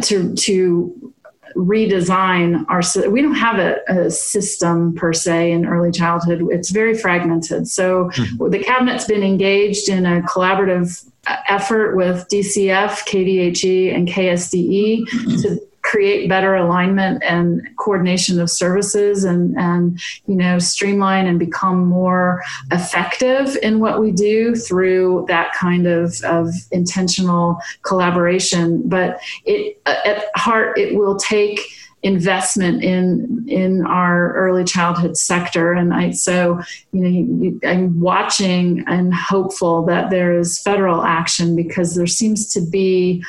to 0.02 0.36
to 0.36 1.13
redesign 1.56 2.65
our 2.70 2.82
we 3.10 3.22
don't 3.22 3.34
have 3.34 3.58
a, 3.58 3.80
a, 3.88 4.12
system 4.12 4.93
per 4.93 5.12
se 5.12 5.52
in 5.52 5.65
early 5.65 5.91
childhood 5.91 6.46
it's 6.52 6.70
very 6.70 6.96
fragmented 6.96 7.67
so 7.67 8.10
mm-hmm. 8.10 8.50
the 8.50 8.60
cabinet's 8.60 9.06
been 9.06 9.24
engaged 9.24 9.89
in 9.89 10.06
a 10.06 10.22
collaborative 10.22 11.10
effort 11.50 11.96
with 11.96 12.28
dcf 12.30 13.04
kdhe 13.08 13.96
and 13.96 14.08
ksde 14.08 15.02
mm-hmm. 15.02 15.41
to 15.41 15.67
create 15.88 16.28
better 16.28 16.54
alignment 16.54 17.23
and 17.23 17.65
coordination 17.78 18.41
of 18.41 18.50
services 18.50 19.23
and 19.23 19.58
and 19.58 20.00
you 20.28 20.36
know 20.36 20.60
streamline 20.60 21.26
and 21.26 21.39
become 21.39 21.86
more 21.86 22.43
effective 22.71 23.58
in 23.63 23.80
what 23.80 24.02
we 24.02 24.12
do 24.12 24.54
through 24.54 25.26
that 25.30 25.54
kind 25.54 25.88
of 25.88 26.21
of 26.26 26.50
intentional 26.71 27.58
collaboration. 27.84 28.82
But 28.86 29.21
it 29.45 29.82
at 29.86 30.26
heart 30.36 30.78
it 30.78 30.95
will 30.95 31.15
take 31.15 31.62
investment 32.04 32.84
in 32.84 33.45
in 33.47 33.86
our 33.86 34.34
early 34.34 34.65
childhood 34.65 35.15
sector. 35.15 35.71
And 35.71 35.93
i 35.93 36.12
so 36.12 36.60
you 36.91 37.02
know 37.02 37.60
i'm 37.63 38.00
watching 38.00 38.84
and 38.88 39.13
hopeful 39.13 39.86
that 39.86 40.10
there 40.10 40.38
is 40.38 40.62
federal 40.62 41.04
action 41.04 41.56
because 41.56 41.95
there 41.95 42.08
seems 42.08 42.52
to 42.54 42.62
be 42.62 43.23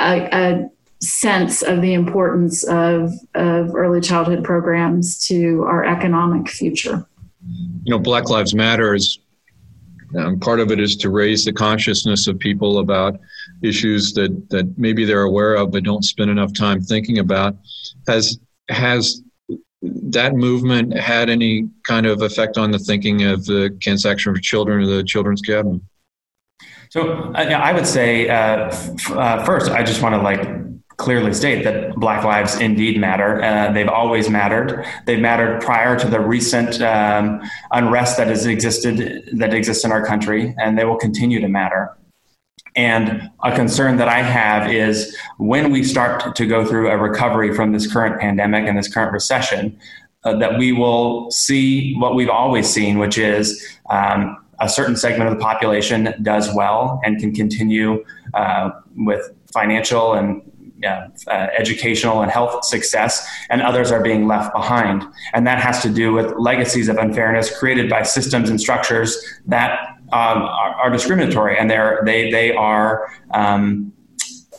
a, 0.00 0.28
a 0.32 0.70
sense 1.00 1.62
of 1.62 1.80
the 1.80 1.94
importance 1.94 2.64
of, 2.64 3.12
of 3.34 3.74
early 3.74 4.00
childhood 4.00 4.42
programs 4.42 5.26
to 5.26 5.62
our 5.64 5.84
economic 5.84 6.48
future 6.48 7.06
you 7.84 7.90
know 7.90 7.98
black 7.98 8.28
lives 8.28 8.54
matter 8.54 8.94
is 8.94 9.20
um, 10.16 10.40
part 10.40 10.60
of 10.60 10.70
it 10.70 10.80
is 10.80 10.96
to 10.96 11.10
raise 11.10 11.44
the 11.44 11.52
consciousness 11.52 12.26
of 12.26 12.38
people 12.38 12.78
about 12.78 13.20
issues 13.62 14.12
that, 14.14 14.48
that 14.50 14.78
maybe 14.78 15.04
they're 15.04 15.22
aware 15.22 15.54
of 15.54 15.70
but 15.70 15.84
don't 15.84 16.02
spend 16.02 16.30
enough 16.30 16.52
time 16.54 16.80
thinking 16.80 17.18
about. 17.18 17.56
Has 18.06 18.38
has 18.70 19.22
that 19.82 20.34
movement 20.34 20.96
had 20.96 21.30
any 21.30 21.68
kind 21.86 22.06
of 22.06 22.22
effect 22.22 22.58
on 22.58 22.70
the 22.70 22.78
thinking 22.78 23.24
of 23.24 23.44
the 23.44 23.76
Kansas 23.80 24.10
Action 24.10 24.34
for 24.34 24.40
Children 24.40 24.82
or 24.82 24.86
the 24.86 25.04
Children's 25.04 25.42
Cabinet? 25.42 25.82
So 26.90 27.32
I 27.34 27.72
would 27.72 27.86
say 27.86 28.28
uh, 28.28 28.68
f- 28.68 29.10
uh, 29.10 29.44
first, 29.44 29.70
I 29.70 29.82
just 29.82 30.02
want 30.02 30.14
to 30.14 30.22
like 30.22 30.57
clearly 30.98 31.32
state 31.32 31.62
that 31.62 31.94
Black 31.94 32.24
lives 32.24 32.60
indeed 32.60 33.00
matter. 33.00 33.42
Uh, 33.42 33.72
they've 33.72 33.88
always 33.88 34.28
mattered. 34.28 34.84
They've 35.06 35.20
mattered 35.20 35.62
prior 35.62 35.98
to 35.98 36.08
the 36.08 36.20
recent 36.20 36.82
um, 36.82 37.40
unrest 37.70 38.16
that 38.18 38.26
has 38.26 38.44
existed 38.44 39.30
that 39.38 39.54
exists 39.54 39.84
in 39.84 39.92
our 39.92 40.04
country, 40.04 40.54
and 40.58 40.76
they 40.76 40.84
will 40.84 40.96
continue 40.96 41.40
to 41.40 41.48
matter. 41.48 41.96
And 42.74 43.30
a 43.42 43.54
concern 43.54 43.96
that 43.96 44.08
I 44.08 44.22
have 44.22 44.70
is 44.70 45.16
when 45.38 45.70
we 45.70 45.82
start 45.82 46.36
to 46.36 46.46
go 46.46 46.64
through 46.64 46.90
a 46.90 46.96
recovery 46.96 47.54
from 47.54 47.72
this 47.72 47.90
current 47.90 48.20
pandemic 48.20 48.66
and 48.66 48.76
this 48.76 48.92
current 48.92 49.12
recession, 49.12 49.78
uh, 50.24 50.36
that 50.38 50.58
we 50.58 50.72
will 50.72 51.30
see 51.30 51.94
what 51.94 52.14
we've 52.14 52.28
always 52.28 52.68
seen, 52.68 52.98
which 52.98 53.18
is 53.18 53.64
um, 53.90 54.36
a 54.60 54.68
certain 54.68 54.96
segment 54.96 55.30
of 55.30 55.38
the 55.38 55.42
population 55.42 56.12
does 56.22 56.52
well 56.54 57.00
and 57.04 57.20
can 57.20 57.32
continue 57.32 58.04
uh, 58.34 58.70
with 58.96 59.32
financial 59.52 60.14
and 60.14 60.42
uh, 60.84 61.46
educational 61.56 62.22
and 62.22 62.30
health 62.30 62.64
success, 62.64 63.26
and 63.50 63.62
others 63.62 63.90
are 63.90 64.02
being 64.02 64.26
left 64.26 64.52
behind. 64.54 65.04
And 65.34 65.46
that 65.46 65.60
has 65.60 65.82
to 65.82 65.88
do 65.88 66.12
with 66.12 66.34
legacies 66.38 66.88
of 66.88 66.96
unfairness 66.96 67.56
created 67.58 67.90
by 67.90 68.02
systems 68.02 68.50
and 68.50 68.60
structures 68.60 69.16
that 69.46 69.78
um, 70.12 70.42
are, 70.42 70.74
are, 70.74 70.90
discriminatory, 70.90 71.58
and 71.58 71.70
they're 71.70 72.00
they 72.04 72.30
they 72.30 72.52
are 72.54 73.08
um, 73.32 73.92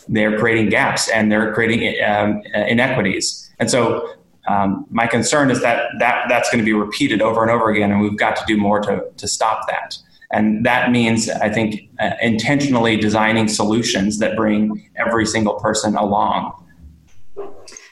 they're 0.08 0.38
creating 0.38 0.70
gaps 0.70 1.10
and 1.10 1.32
they're 1.32 1.54
creating 1.54 2.04
um, 2.04 2.42
inequities. 2.54 3.50
And 3.60 3.70
so, 3.70 4.16
um, 4.48 4.86
my 4.90 5.08
concern 5.08 5.52
is 5.52 5.62
that 5.62 5.88
that 6.00 6.26
that's 6.30 6.50
going 6.50 6.60
to 6.60 6.66
be 6.66 6.74
repeated 6.74 7.22
over 7.22 7.42
and 7.42 7.52
over 7.52 7.70
again, 7.70 7.92
and 7.92 8.02
we've 8.02 8.18
got 8.18 8.36
to 8.36 8.44
do 8.48 8.58
more 8.58 8.80
to 8.82 9.06
to 9.18 9.28
stop 9.28 9.68
that. 9.70 9.98
And 10.32 10.66
that 10.66 10.92
means, 10.92 11.30
I 11.30 11.50
think, 11.50 11.90
uh, 12.00 12.12
intentionally 12.22 12.98
designing 12.98 13.48
solutions 13.48 14.20
that 14.20 14.36
bring 14.36 14.90
every 14.96 15.26
single 15.26 15.56
person 15.56 15.96
along. 15.96 16.59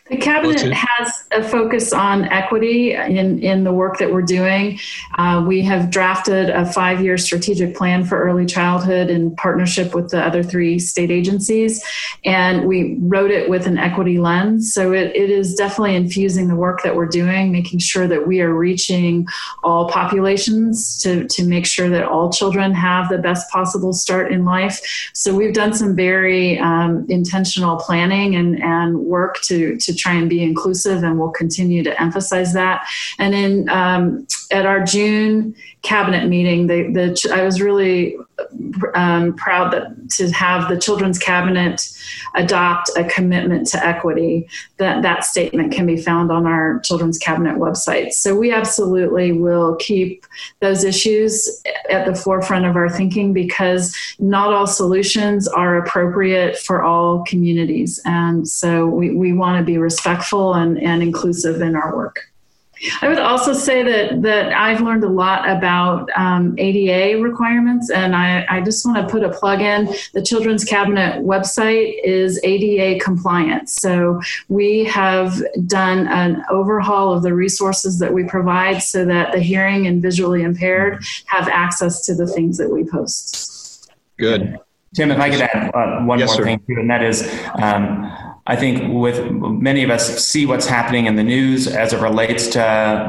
The 0.10 0.18
cabinet 0.18 0.72
has 0.72 1.26
a 1.32 1.44
focus 1.44 1.92
on 1.92 2.26
equity 2.26 2.94
in, 2.94 3.40
in 3.40 3.64
the 3.66 3.74
work 3.74 3.98
that 3.98 4.12
we're 4.12 4.22
doing. 4.22 4.80
Uh, 5.18 5.44
we 5.46 5.62
have 5.64 5.90
drafted 5.90 6.50
a 6.50 6.66
five 6.66 7.02
year 7.02 7.18
strategic 7.18 7.76
plan 7.76 8.06
for 8.06 8.22
early 8.22 8.46
childhood 8.46 9.10
in 9.10 9.36
partnership 9.36 9.94
with 9.94 10.10
the 10.10 10.24
other 10.24 10.44
three 10.44 10.80
state 10.80 11.12
agencies. 11.12 11.84
And 12.24 12.66
we 12.66 12.98
wrote 13.02 13.32
it 13.32 13.50
with 13.50 13.68
an 13.68 13.78
equity 13.78 14.18
lens. 14.18 14.74
So 14.74 14.94
it, 14.94 15.14
it 15.16 15.30
is 15.30 15.56
definitely 15.56 15.96
infusing 15.96 16.48
the 16.48 16.56
work 16.56 16.84
that 16.84 16.96
we're 16.96 17.08
doing, 17.08 17.52
making 17.52 17.80
sure 17.80 18.08
that 18.08 18.28
we 18.28 18.40
are 18.42 18.54
reaching 18.54 19.28
all 19.64 19.90
populations 19.90 20.98
to, 21.00 21.28
to 21.28 21.44
make 21.44 21.66
sure 21.66 21.90
that 21.90 22.04
all 22.04 22.32
children 22.32 22.74
have 22.74 23.10
the 23.10 23.18
best 23.18 23.50
possible 23.52 23.92
start 23.92 24.32
in 24.32 24.46
life. 24.46 25.12
So 25.14 25.36
we've 25.36 25.54
done 25.54 25.74
some 25.74 25.96
very 25.96 26.60
um, 26.60 27.06
intentional 27.10 27.76
planning 27.76 28.36
and, 28.36 28.62
and 28.64 29.00
work 29.00 29.42
to, 29.42 29.76
to 29.78 29.97
try 29.98 30.14
and 30.14 30.30
be 30.30 30.44
inclusive, 30.44 31.04
and 31.04 31.20
we'll 31.20 31.32
continue 31.32 31.84
to 31.84 32.02
emphasize 32.02 32.54
that. 32.54 32.88
And 33.20 33.34
in 33.34 33.70
um, 33.70 34.28
at 34.52 34.66
our 34.66 34.84
June 34.84 35.56
cabinet 35.82 36.28
meeting, 36.28 36.68
the, 36.68 36.92
the 36.92 37.34
I 37.34 37.44
was 37.44 37.62
really 37.62 38.18
um, 38.94 39.34
proud 39.34 39.74
that 39.74 40.10
to 40.12 40.30
have 40.32 40.70
the 40.70 40.78
children's 40.78 41.18
cabinet 41.18 41.90
adopt 42.36 42.90
a 42.96 43.04
commitment 43.04 43.68
to 43.68 43.86
equity. 43.86 44.48
That 44.78 45.02
that 45.02 45.26
statement 45.26 45.74
can 45.74 45.86
be 45.86 45.98
found 45.98 46.32
on 46.32 46.46
our 46.46 46.80
children's 46.80 47.18
cabinet 47.18 47.58
website. 47.58 48.14
So 48.14 48.36
we 48.36 48.52
absolutely 48.52 49.32
will 49.32 49.76
keep 49.78 50.26
those 50.60 50.84
issues 50.84 51.62
at 51.90 52.06
the 52.06 52.16
forefront 52.16 52.66
of 52.66 52.76
our 52.76 52.90
thinking 52.90 53.34
because 53.34 53.96
not 54.20 54.54
all 54.54 54.68
solutions 54.68 55.48
are 55.48 55.78
appropriate 55.78 56.58
for 56.58 56.84
all 56.84 57.24
communities, 57.26 58.00
and 58.06 58.48
so 58.48 58.86
we, 58.86 59.16
we 59.16 59.34
want 59.34 59.58
to 59.60 59.64
be 59.64 59.78
respectful 59.78 60.54
and, 60.54 60.82
and 60.82 61.02
inclusive 61.02 61.62
in 61.62 61.76
our 61.76 61.96
work. 61.96 62.20
I 63.02 63.08
would 63.08 63.20
also 63.20 63.54
say 63.54 63.84
that 63.84 64.22
that 64.22 64.54
I've 64.54 64.82
learned 64.82 65.04
a 65.04 65.10
lot 65.10 65.50
about 65.50 66.10
um, 66.16 66.56
ADA 66.58 67.22
requirements, 67.22 67.90
and 67.90 68.16
I, 68.16 68.46
I 68.50 68.62
just 68.62 68.86
want 68.86 68.98
to 68.98 69.12
put 69.12 69.24
a 69.24 69.30
plug 69.30 69.62
in. 69.62 69.94
The 70.14 70.22
Children's 70.22 70.64
Cabinet 70.64 71.24
website 71.24 71.96
is 72.04 72.40
ADA 72.44 73.04
compliant, 73.04 73.70
so 73.70 74.22
we 74.48 74.84
have 74.86 75.42
done 75.66 76.08
an 76.08 76.44
overhaul 76.50 77.14
of 77.14 77.24
the 77.24 77.34
resources 77.34 78.00
that 78.00 78.14
we 78.14 78.24
provide, 78.24 78.82
so 78.84 79.06
that 79.06 79.32
the 79.32 79.40
hearing 79.40 79.88
and 79.88 80.02
visually 80.02 80.44
impaired 80.44 81.04
have 81.26 81.48
access 81.48 82.06
to 82.06 82.16
the 82.16 82.28
things 82.28 82.58
that 82.58 82.70
we 82.70 82.84
post. 82.84 83.92
Good. 84.18 84.60
Tim, 84.96 85.12
if 85.12 85.20
I 85.20 85.30
could 85.30 85.42
add 85.42 85.72
uh, 85.76 86.04
one 86.06 86.18
yes, 86.18 86.30
more 86.30 86.38
sir. 86.38 86.44
thing 86.44 86.60
too, 86.68 86.80
and 86.80 86.90
that 86.90 87.04
is. 87.04 87.22
Um, 87.62 88.27
I 88.48 88.56
think 88.56 88.94
with 88.94 89.30
many 89.32 89.84
of 89.84 89.90
us 89.90 90.26
see 90.26 90.46
what's 90.46 90.66
happening 90.66 91.06
in 91.06 91.18
the 91.18 91.24
news 91.24 91.68
as 91.68 91.92
it 91.92 92.00
relates 92.00 92.48
to 92.48 92.64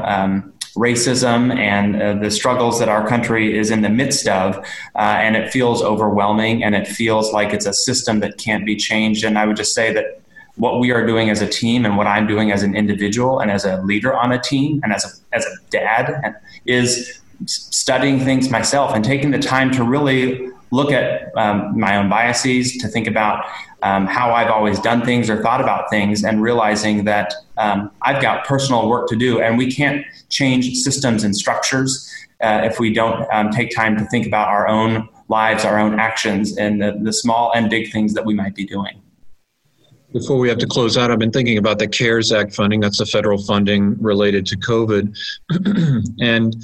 um, 0.05 0.53
racism 0.75 1.55
and 1.57 2.01
uh, 2.01 2.13
the 2.15 2.29
struggles 2.29 2.77
that 2.79 2.89
our 2.89 3.07
country 3.07 3.57
is 3.57 3.71
in 3.71 3.81
the 3.81 3.89
midst 3.89 4.27
of, 4.27 4.57
uh, 4.57 4.99
and 4.99 5.37
it 5.37 5.49
feels 5.49 5.81
overwhelming 5.81 6.61
and 6.61 6.75
it 6.75 6.87
feels 6.87 7.31
like 7.31 7.53
it's 7.53 7.65
a 7.65 7.73
system 7.73 8.19
that 8.19 8.37
can't 8.37 8.65
be 8.65 8.75
changed. 8.75 9.23
And 9.23 9.39
I 9.39 9.45
would 9.45 9.55
just 9.55 9.73
say 9.73 9.93
that 9.93 10.21
what 10.55 10.81
we 10.81 10.91
are 10.91 11.05
doing 11.07 11.29
as 11.29 11.41
a 11.41 11.47
team 11.47 11.85
and 11.85 11.95
what 11.95 12.05
I'm 12.05 12.27
doing 12.27 12.51
as 12.51 12.61
an 12.61 12.75
individual 12.75 13.39
and 13.39 13.49
as 13.49 13.63
a 13.63 13.81
leader 13.83 14.13
on 14.13 14.33
a 14.33 14.39
team 14.39 14.81
and 14.83 14.91
as 14.91 15.05
a, 15.05 15.35
as 15.35 15.45
a 15.45 15.55
dad 15.69 16.35
is 16.65 17.21
studying 17.45 18.19
things 18.19 18.49
myself 18.49 18.93
and 18.93 19.05
taking 19.05 19.31
the 19.31 19.39
time 19.39 19.71
to 19.71 19.85
really 19.85 20.49
look 20.71 20.91
at 20.91 21.35
um, 21.37 21.79
my 21.79 21.95
own 21.95 22.09
biases, 22.09 22.77
to 22.77 22.87
think 22.87 23.07
about 23.07 23.45
um, 23.81 24.05
how 24.07 24.31
I've 24.31 24.49
always 24.49 24.79
done 24.79 25.03
things 25.03 25.29
or 25.29 25.41
thought 25.41 25.61
about 25.61 25.89
things, 25.89 26.23
and 26.23 26.41
realizing 26.41 27.05
that 27.05 27.33
um, 27.57 27.91
I've 28.01 28.21
got 28.21 28.45
personal 28.45 28.89
work 28.89 29.07
to 29.09 29.15
do, 29.15 29.41
and 29.41 29.57
we 29.57 29.71
can't 29.71 30.05
change 30.29 30.75
systems 30.77 31.23
and 31.23 31.35
structures 31.35 32.11
uh, 32.41 32.61
if 32.63 32.79
we 32.79 32.93
don't 32.93 33.27
um, 33.33 33.51
take 33.51 33.75
time 33.75 33.97
to 33.97 34.05
think 34.05 34.25
about 34.25 34.47
our 34.47 34.67
own 34.67 35.07
lives, 35.27 35.65
our 35.65 35.79
own 35.79 35.99
actions, 35.99 36.57
and 36.57 36.81
the, 36.81 36.97
the 37.01 37.13
small 37.13 37.51
and 37.53 37.69
big 37.69 37.91
things 37.91 38.13
that 38.13 38.25
we 38.25 38.33
might 38.33 38.55
be 38.55 38.65
doing. 38.65 39.01
Before 40.11 40.39
we 40.39 40.49
have 40.49 40.57
to 40.57 40.67
close 40.67 40.97
out, 40.97 41.11
I've 41.11 41.19
been 41.19 41.31
thinking 41.31 41.59
about 41.59 41.77
the 41.77 41.87
CARES 41.87 42.31
Act 42.31 42.55
funding. 42.55 42.79
That's 42.79 42.97
the 42.97 43.05
federal 43.05 43.37
funding 43.43 44.01
related 44.01 44.45
to 44.47 44.57
COVID. 44.57 45.15
and 46.19 46.55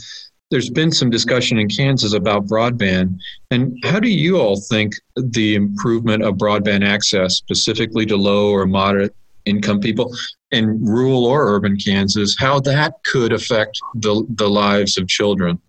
there's 0.56 0.70
been 0.70 0.90
some 0.90 1.10
discussion 1.10 1.60
in 1.60 1.68
Kansas 1.68 2.14
about 2.14 2.48
broadband. 2.48 3.20
And 3.52 3.78
how 3.84 4.00
do 4.00 4.08
you 4.08 4.40
all 4.40 4.62
think 4.62 4.94
the 5.18 5.54
improvement 5.54 6.24
of 6.24 6.36
broadband 6.36 6.88
access, 6.88 7.36
specifically 7.36 8.06
to 8.06 8.16
low 8.16 8.52
or 8.52 8.66
moderate 8.66 9.14
income 9.44 9.82
people 9.82 10.16
in 10.52 10.82
rural 10.82 11.26
or 11.26 11.54
urban 11.54 11.76
Kansas, 11.76 12.38
how 12.40 12.62
that 12.62 12.94
could 13.04 13.34
affect 13.34 13.78
the, 13.96 14.26
the 14.30 14.50
lives 14.50 14.98
of 14.98 15.10
children? 15.10 15.60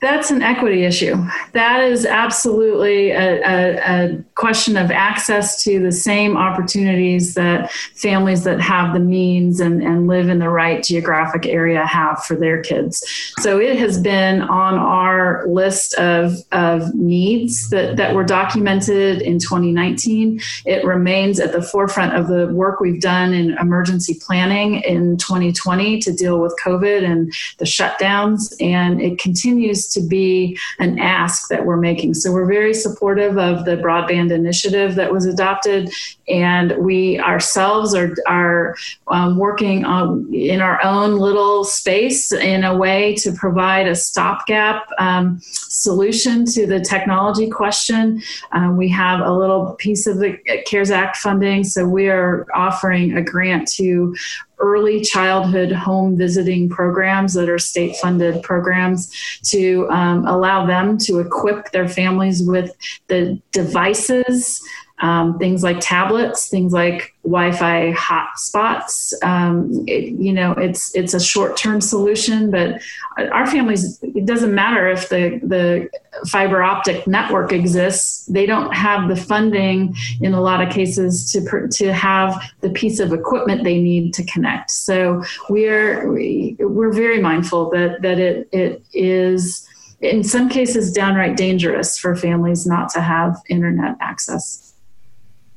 That's 0.00 0.32
an 0.32 0.42
equity 0.42 0.82
issue. 0.82 1.24
That 1.52 1.84
is 1.84 2.04
absolutely 2.04 3.12
a, 3.12 3.42
a, 3.42 3.76
a, 3.76 4.24
question 4.42 4.76
of 4.76 4.90
access 4.90 5.62
to 5.62 5.78
the 5.78 5.92
same 5.92 6.36
opportunities 6.36 7.34
that 7.34 7.70
families 7.94 8.42
that 8.42 8.60
have 8.60 8.92
the 8.92 8.98
means 8.98 9.60
and, 9.60 9.80
and 9.80 10.08
live 10.08 10.28
in 10.28 10.40
the 10.40 10.48
right 10.48 10.82
geographic 10.82 11.46
area 11.46 11.86
have 11.86 12.24
for 12.24 12.34
their 12.34 12.60
kids. 12.60 13.06
So 13.38 13.60
it 13.60 13.78
has 13.78 14.00
been 14.00 14.42
on 14.42 14.74
our 14.74 15.46
list 15.46 15.94
of, 15.94 16.34
of 16.50 16.92
needs 16.92 17.70
that, 17.70 17.94
that 17.98 18.16
were 18.16 18.24
documented 18.24 19.22
in 19.22 19.38
2019. 19.38 20.40
It 20.66 20.84
remains 20.84 21.38
at 21.38 21.52
the 21.52 21.62
forefront 21.62 22.16
of 22.16 22.26
the 22.26 22.48
work 22.48 22.80
we've 22.80 23.00
done 23.00 23.32
in 23.32 23.56
emergency 23.58 24.18
planning 24.26 24.80
in 24.80 25.18
2020 25.18 26.00
to 26.00 26.12
deal 26.12 26.40
with 26.40 26.52
COVID 26.60 27.08
and 27.08 27.32
the 27.58 27.64
shutdowns, 27.64 28.52
and 28.60 29.00
it 29.00 29.20
continues 29.20 29.86
to 29.92 30.00
be 30.00 30.58
an 30.80 30.98
ask 30.98 31.48
that 31.48 31.64
we're 31.64 31.76
making. 31.76 32.14
So 32.14 32.32
we're 32.32 32.44
very 32.44 32.74
supportive 32.74 33.38
of 33.38 33.66
the 33.66 33.76
broadband 33.76 34.31
initiative 34.32 34.94
that 34.96 35.12
was 35.12 35.26
adopted, 35.26 35.90
and 36.28 36.76
we 36.78 37.18
ourselves 37.20 37.94
are 37.94 38.14
are 38.26 38.74
um, 39.08 39.36
working 39.36 39.84
on 39.84 40.32
in 40.32 40.60
our 40.60 40.82
own 40.84 41.18
little 41.18 41.64
space 41.64 42.32
in 42.32 42.64
a 42.64 42.76
way 42.76 43.14
to 43.16 43.32
provide 43.32 43.86
a 43.86 43.94
stopgap 43.94 44.88
um, 44.98 45.40
solution 45.42 46.44
to 46.46 46.66
the 46.66 46.80
technology 46.80 47.48
question. 47.48 48.22
Um, 48.52 48.76
we 48.76 48.88
have 48.88 49.20
a 49.20 49.32
little 49.32 49.74
piece 49.78 50.06
of 50.06 50.18
the 50.18 50.38
CARES 50.66 50.90
Act 50.90 51.16
funding, 51.16 51.64
so 51.64 51.86
we 51.86 52.08
are 52.08 52.46
offering 52.54 53.16
a 53.16 53.22
grant 53.22 53.68
to 53.72 54.14
early 54.62 55.00
childhood 55.02 55.72
home 55.72 56.16
visiting 56.16 56.68
programs 56.68 57.34
that 57.34 57.48
are 57.48 57.58
state 57.58 57.96
funded 57.96 58.42
programs 58.42 59.12
to 59.42 59.90
um, 59.90 60.26
allow 60.26 60.64
them 60.64 60.96
to 60.96 61.18
equip 61.18 61.70
their 61.72 61.88
families 61.88 62.42
with 62.42 62.74
the 63.08 63.38
devices 63.50 64.62
um, 65.02 65.36
things 65.38 65.64
like 65.64 65.78
tablets, 65.80 66.48
things 66.48 66.72
like 66.72 67.12
Wi-Fi 67.24 67.92
hotspots. 67.92 69.12
Um, 69.24 69.84
you 69.88 70.32
know, 70.32 70.52
it's 70.52 70.94
it's 70.94 71.12
a 71.12 71.20
short-term 71.20 71.80
solution, 71.80 72.50
but 72.50 72.80
our 73.18 73.46
families. 73.46 73.98
It 74.02 74.26
doesn't 74.26 74.54
matter 74.54 74.88
if 74.88 75.08
the 75.08 75.40
the 75.42 75.88
fiber 76.28 76.62
optic 76.62 77.08
network 77.08 77.52
exists; 77.52 78.26
they 78.26 78.46
don't 78.46 78.72
have 78.72 79.08
the 79.08 79.16
funding 79.16 79.96
in 80.20 80.34
a 80.34 80.40
lot 80.40 80.62
of 80.62 80.72
cases 80.72 81.30
to 81.32 81.68
to 81.68 81.92
have 81.92 82.40
the 82.60 82.70
piece 82.70 83.00
of 83.00 83.12
equipment 83.12 83.64
they 83.64 83.82
need 83.82 84.14
to 84.14 84.24
connect. 84.24 84.70
So 84.70 85.24
we're 85.50 86.12
we, 86.12 86.56
are 86.60 86.68
we 86.68 86.86
are 86.86 86.92
very 86.92 87.20
mindful 87.20 87.70
that 87.70 88.02
that 88.02 88.20
it 88.20 88.48
it 88.52 88.84
is 88.92 89.66
in 90.00 90.22
some 90.22 90.48
cases 90.48 90.92
downright 90.92 91.36
dangerous 91.36 91.98
for 91.98 92.14
families 92.14 92.66
not 92.66 92.88
to 92.90 93.00
have 93.00 93.36
internet 93.48 93.96
access. 94.00 94.71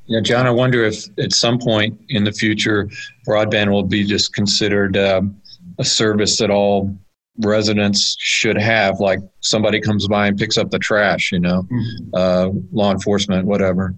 Yeah, 0.06 0.20
John, 0.20 0.46
I 0.46 0.50
wonder 0.50 0.84
if 0.84 1.04
at 1.18 1.32
some 1.32 1.58
point 1.58 2.00
in 2.10 2.24
the 2.24 2.32
future, 2.32 2.88
broadband 3.26 3.70
will 3.70 3.82
be 3.82 4.04
just 4.04 4.34
considered 4.34 4.96
um, 4.96 5.40
a 5.78 5.84
service 5.84 6.38
that 6.38 6.50
all 6.50 6.96
residents 7.38 8.16
should 8.18 8.56
have, 8.56 9.00
like 9.00 9.18
somebody 9.40 9.80
comes 9.80 10.06
by 10.06 10.28
and 10.28 10.38
picks 10.38 10.56
up 10.56 10.70
the 10.70 10.78
trash, 10.78 11.32
you 11.32 11.40
know, 11.40 11.62
mm-hmm. 11.62 12.14
uh, 12.14 12.48
law 12.72 12.92
enforcement, 12.92 13.46
whatever. 13.46 13.94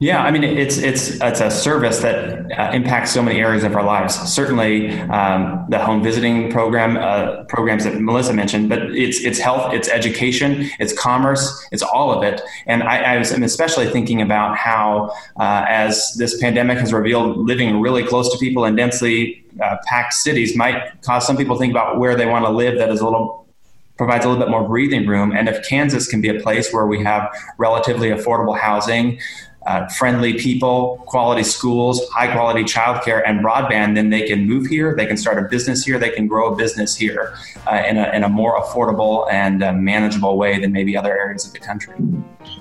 Yeah, 0.00 0.22
I 0.22 0.30
mean 0.30 0.44
it's 0.44 0.78
it's 0.78 1.20
it's 1.20 1.40
a 1.40 1.50
service 1.50 1.98
that 2.02 2.52
uh, 2.52 2.70
impacts 2.72 3.10
so 3.10 3.20
many 3.20 3.40
areas 3.40 3.64
of 3.64 3.74
our 3.74 3.82
lives. 3.82 4.14
Certainly, 4.14 4.92
um, 5.10 5.66
the 5.70 5.80
home 5.80 6.04
visiting 6.04 6.52
program 6.52 6.96
uh, 6.96 7.42
programs 7.48 7.82
that 7.82 8.00
Melissa 8.00 8.32
mentioned, 8.32 8.68
but 8.68 8.78
it's 8.94 9.18
it's 9.18 9.40
health, 9.40 9.74
it's 9.74 9.88
education, 9.88 10.70
it's 10.78 10.92
commerce, 10.92 11.66
it's 11.72 11.82
all 11.82 12.12
of 12.12 12.22
it. 12.22 12.40
And 12.66 12.84
I, 12.84 13.14
I 13.14 13.18
was, 13.18 13.32
am 13.32 13.42
especially 13.42 13.88
thinking 13.88 14.22
about 14.22 14.56
how, 14.56 15.10
uh, 15.36 15.64
as 15.68 16.14
this 16.16 16.40
pandemic 16.40 16.78
has 16.78 16.92
revealed, 16.92 17.36
living 17.36 17.80
really 17.80 18.04
close 18.04 18.30
to 18.30 18.38
people 18.38 18.66
in 18.66 18.76
densely 18.76 19.44
uh, 19.60 19.78
packed 19.86 20.14
cities 20.14 20.54
might 20.56 21.02
cause 21.02 21.26
some 21.26 21.36
people 21.36 21.56
to 21.56 21.58
think 21.58 21.72
about 21.72 21.98
where 21.98 22.14
they 22.14 22.26
want 22.26 22.44
to 22.44 22.52
live. 22.52 22.78
That 22.78 22.90
is 22.90 23.00
a 23.00 23.04
little 23.04 23.48
provides 23.96 24.24
a 24.24 24.28
little 24.28 24.40
bit 24.40 24.48
more 24.48 24.62
breathing 24.62 25.08
room. 25.08 25.32
And 25.32 25.48
if 25.48 25.68
Kansas 25.68 26.06
can 26.06 26.20
be 26.20 26.28
a 26.28 26.40
place 26.40 26.72
where 26.72 26.86
we 26.86 27.02
have 27.02 27.28
relatively 27.58 28.10
affordable 28.10 28.56
housing, 28.56 29.18
uh, 29.66 29.86
friendly 29.88 30.34
people, 30.34 31.02
quality 31.06 31.42
schools, 31.42 32.08
high 32.10 32.32
quality 32.32 32.64
childcare, 32.64 33.22
and 33.26 33.44
broadband, 33.44 33.94
then 33.94 34.10
they 34.10 34.26
can 34.26 34.46
move 34.46 34.66
here, 34.66 34.94
they 34.96 35.06
can 35.06 35.16
start 35.16 35.38
a 35.38 35.48
business 35.48 35.84
here, 35.84 35.98
they 35.98 36.10
can 36.10 36.26
grow 36.26 36.52
a 36.52 36.56
business 36.56 36.96
here 36.96 37.36
uh, 37.66 37.82
in, 37.86 37.96
a, 37.98 38.10
in 38.12 38.24
a 38.24 38.28
more 38.28 38.60
affordable 38.60 39.30
and 39.30 39.62
uh, 39.62 39.72
manageable 39.72 40.38
way 40.38 40.58
than 40.58 40.72
maybe 40.72 40.96
other 40.96 41.18
areas 41.18 41.46
of 41.46 41.52
the 41.52 41.58
country. 41.58 41.94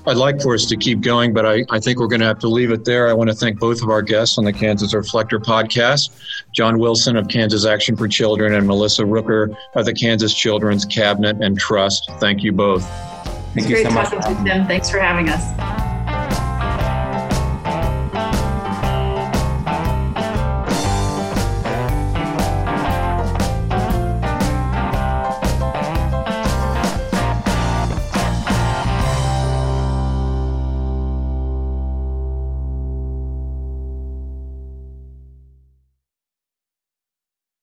I'd 0.05 0.17
like 0.17 0.41
for 0.41 0.53
us 0.53 0.65
to 0.65 0.77
keep 0.77 1.01
going, 1.01 1.33
but 1.33 1.45
I, 1.45 1.63
I 1.69 1.79
think 1.79 1.99
we're 1.99 2.07
going 2.07 2.19
to 2.21 2.25
have 2.25 2.39
to 2.39 2.47
leave 2.47 2.71
it 2.71 2.83
there. 2.83 3.07
I 3.07 3.13
want 3.13 3.29
to 3.29 3.36
thank 3.36 3.60
both 3.60 3.81
of 3.81 3.89
our 3.89 4.01
guests 4.01 4.38
on 4.38 4.43
the 4.43 4.53
Kansas 4.53 4.93
Reflector 4.93 5.39
podcast 5.39 6.10
John 6.53 6.79
Wilson 6.79 7.15
of 7.15 7.27
Kansas 7.27 7.65
Action 7.65 7.95
for 7.95 8.07
Children 8.07 8.53
and 8.53 8.65
Melissa 8.65 9.03
Rooker 9.03 9.55
of 9.75 9.86
the 9.86 9.93
Kansas 9.93 10.33
Children's 10.33 10.86
Cabinet 10.86 11.38
and 11.41 11.57
Trust. 11.57 12.10
Thank 12.19 12.43
you 12.43 12.51
both. 12.51 12.83
Thank 12.83 13.57
it's 13.57 13.69
you 13.69 13.75
great 13.75 13.86
so 13.86 13.91
talking 13.91 14.19
much. 14.19 14.27
to 14.27 14.33
you, 14.33 14.45
Tim. 14.45 14.67
Thanks 14.67 14.89
for 14.89 14.99
having 14.99 15.29
us. 15.29 15.87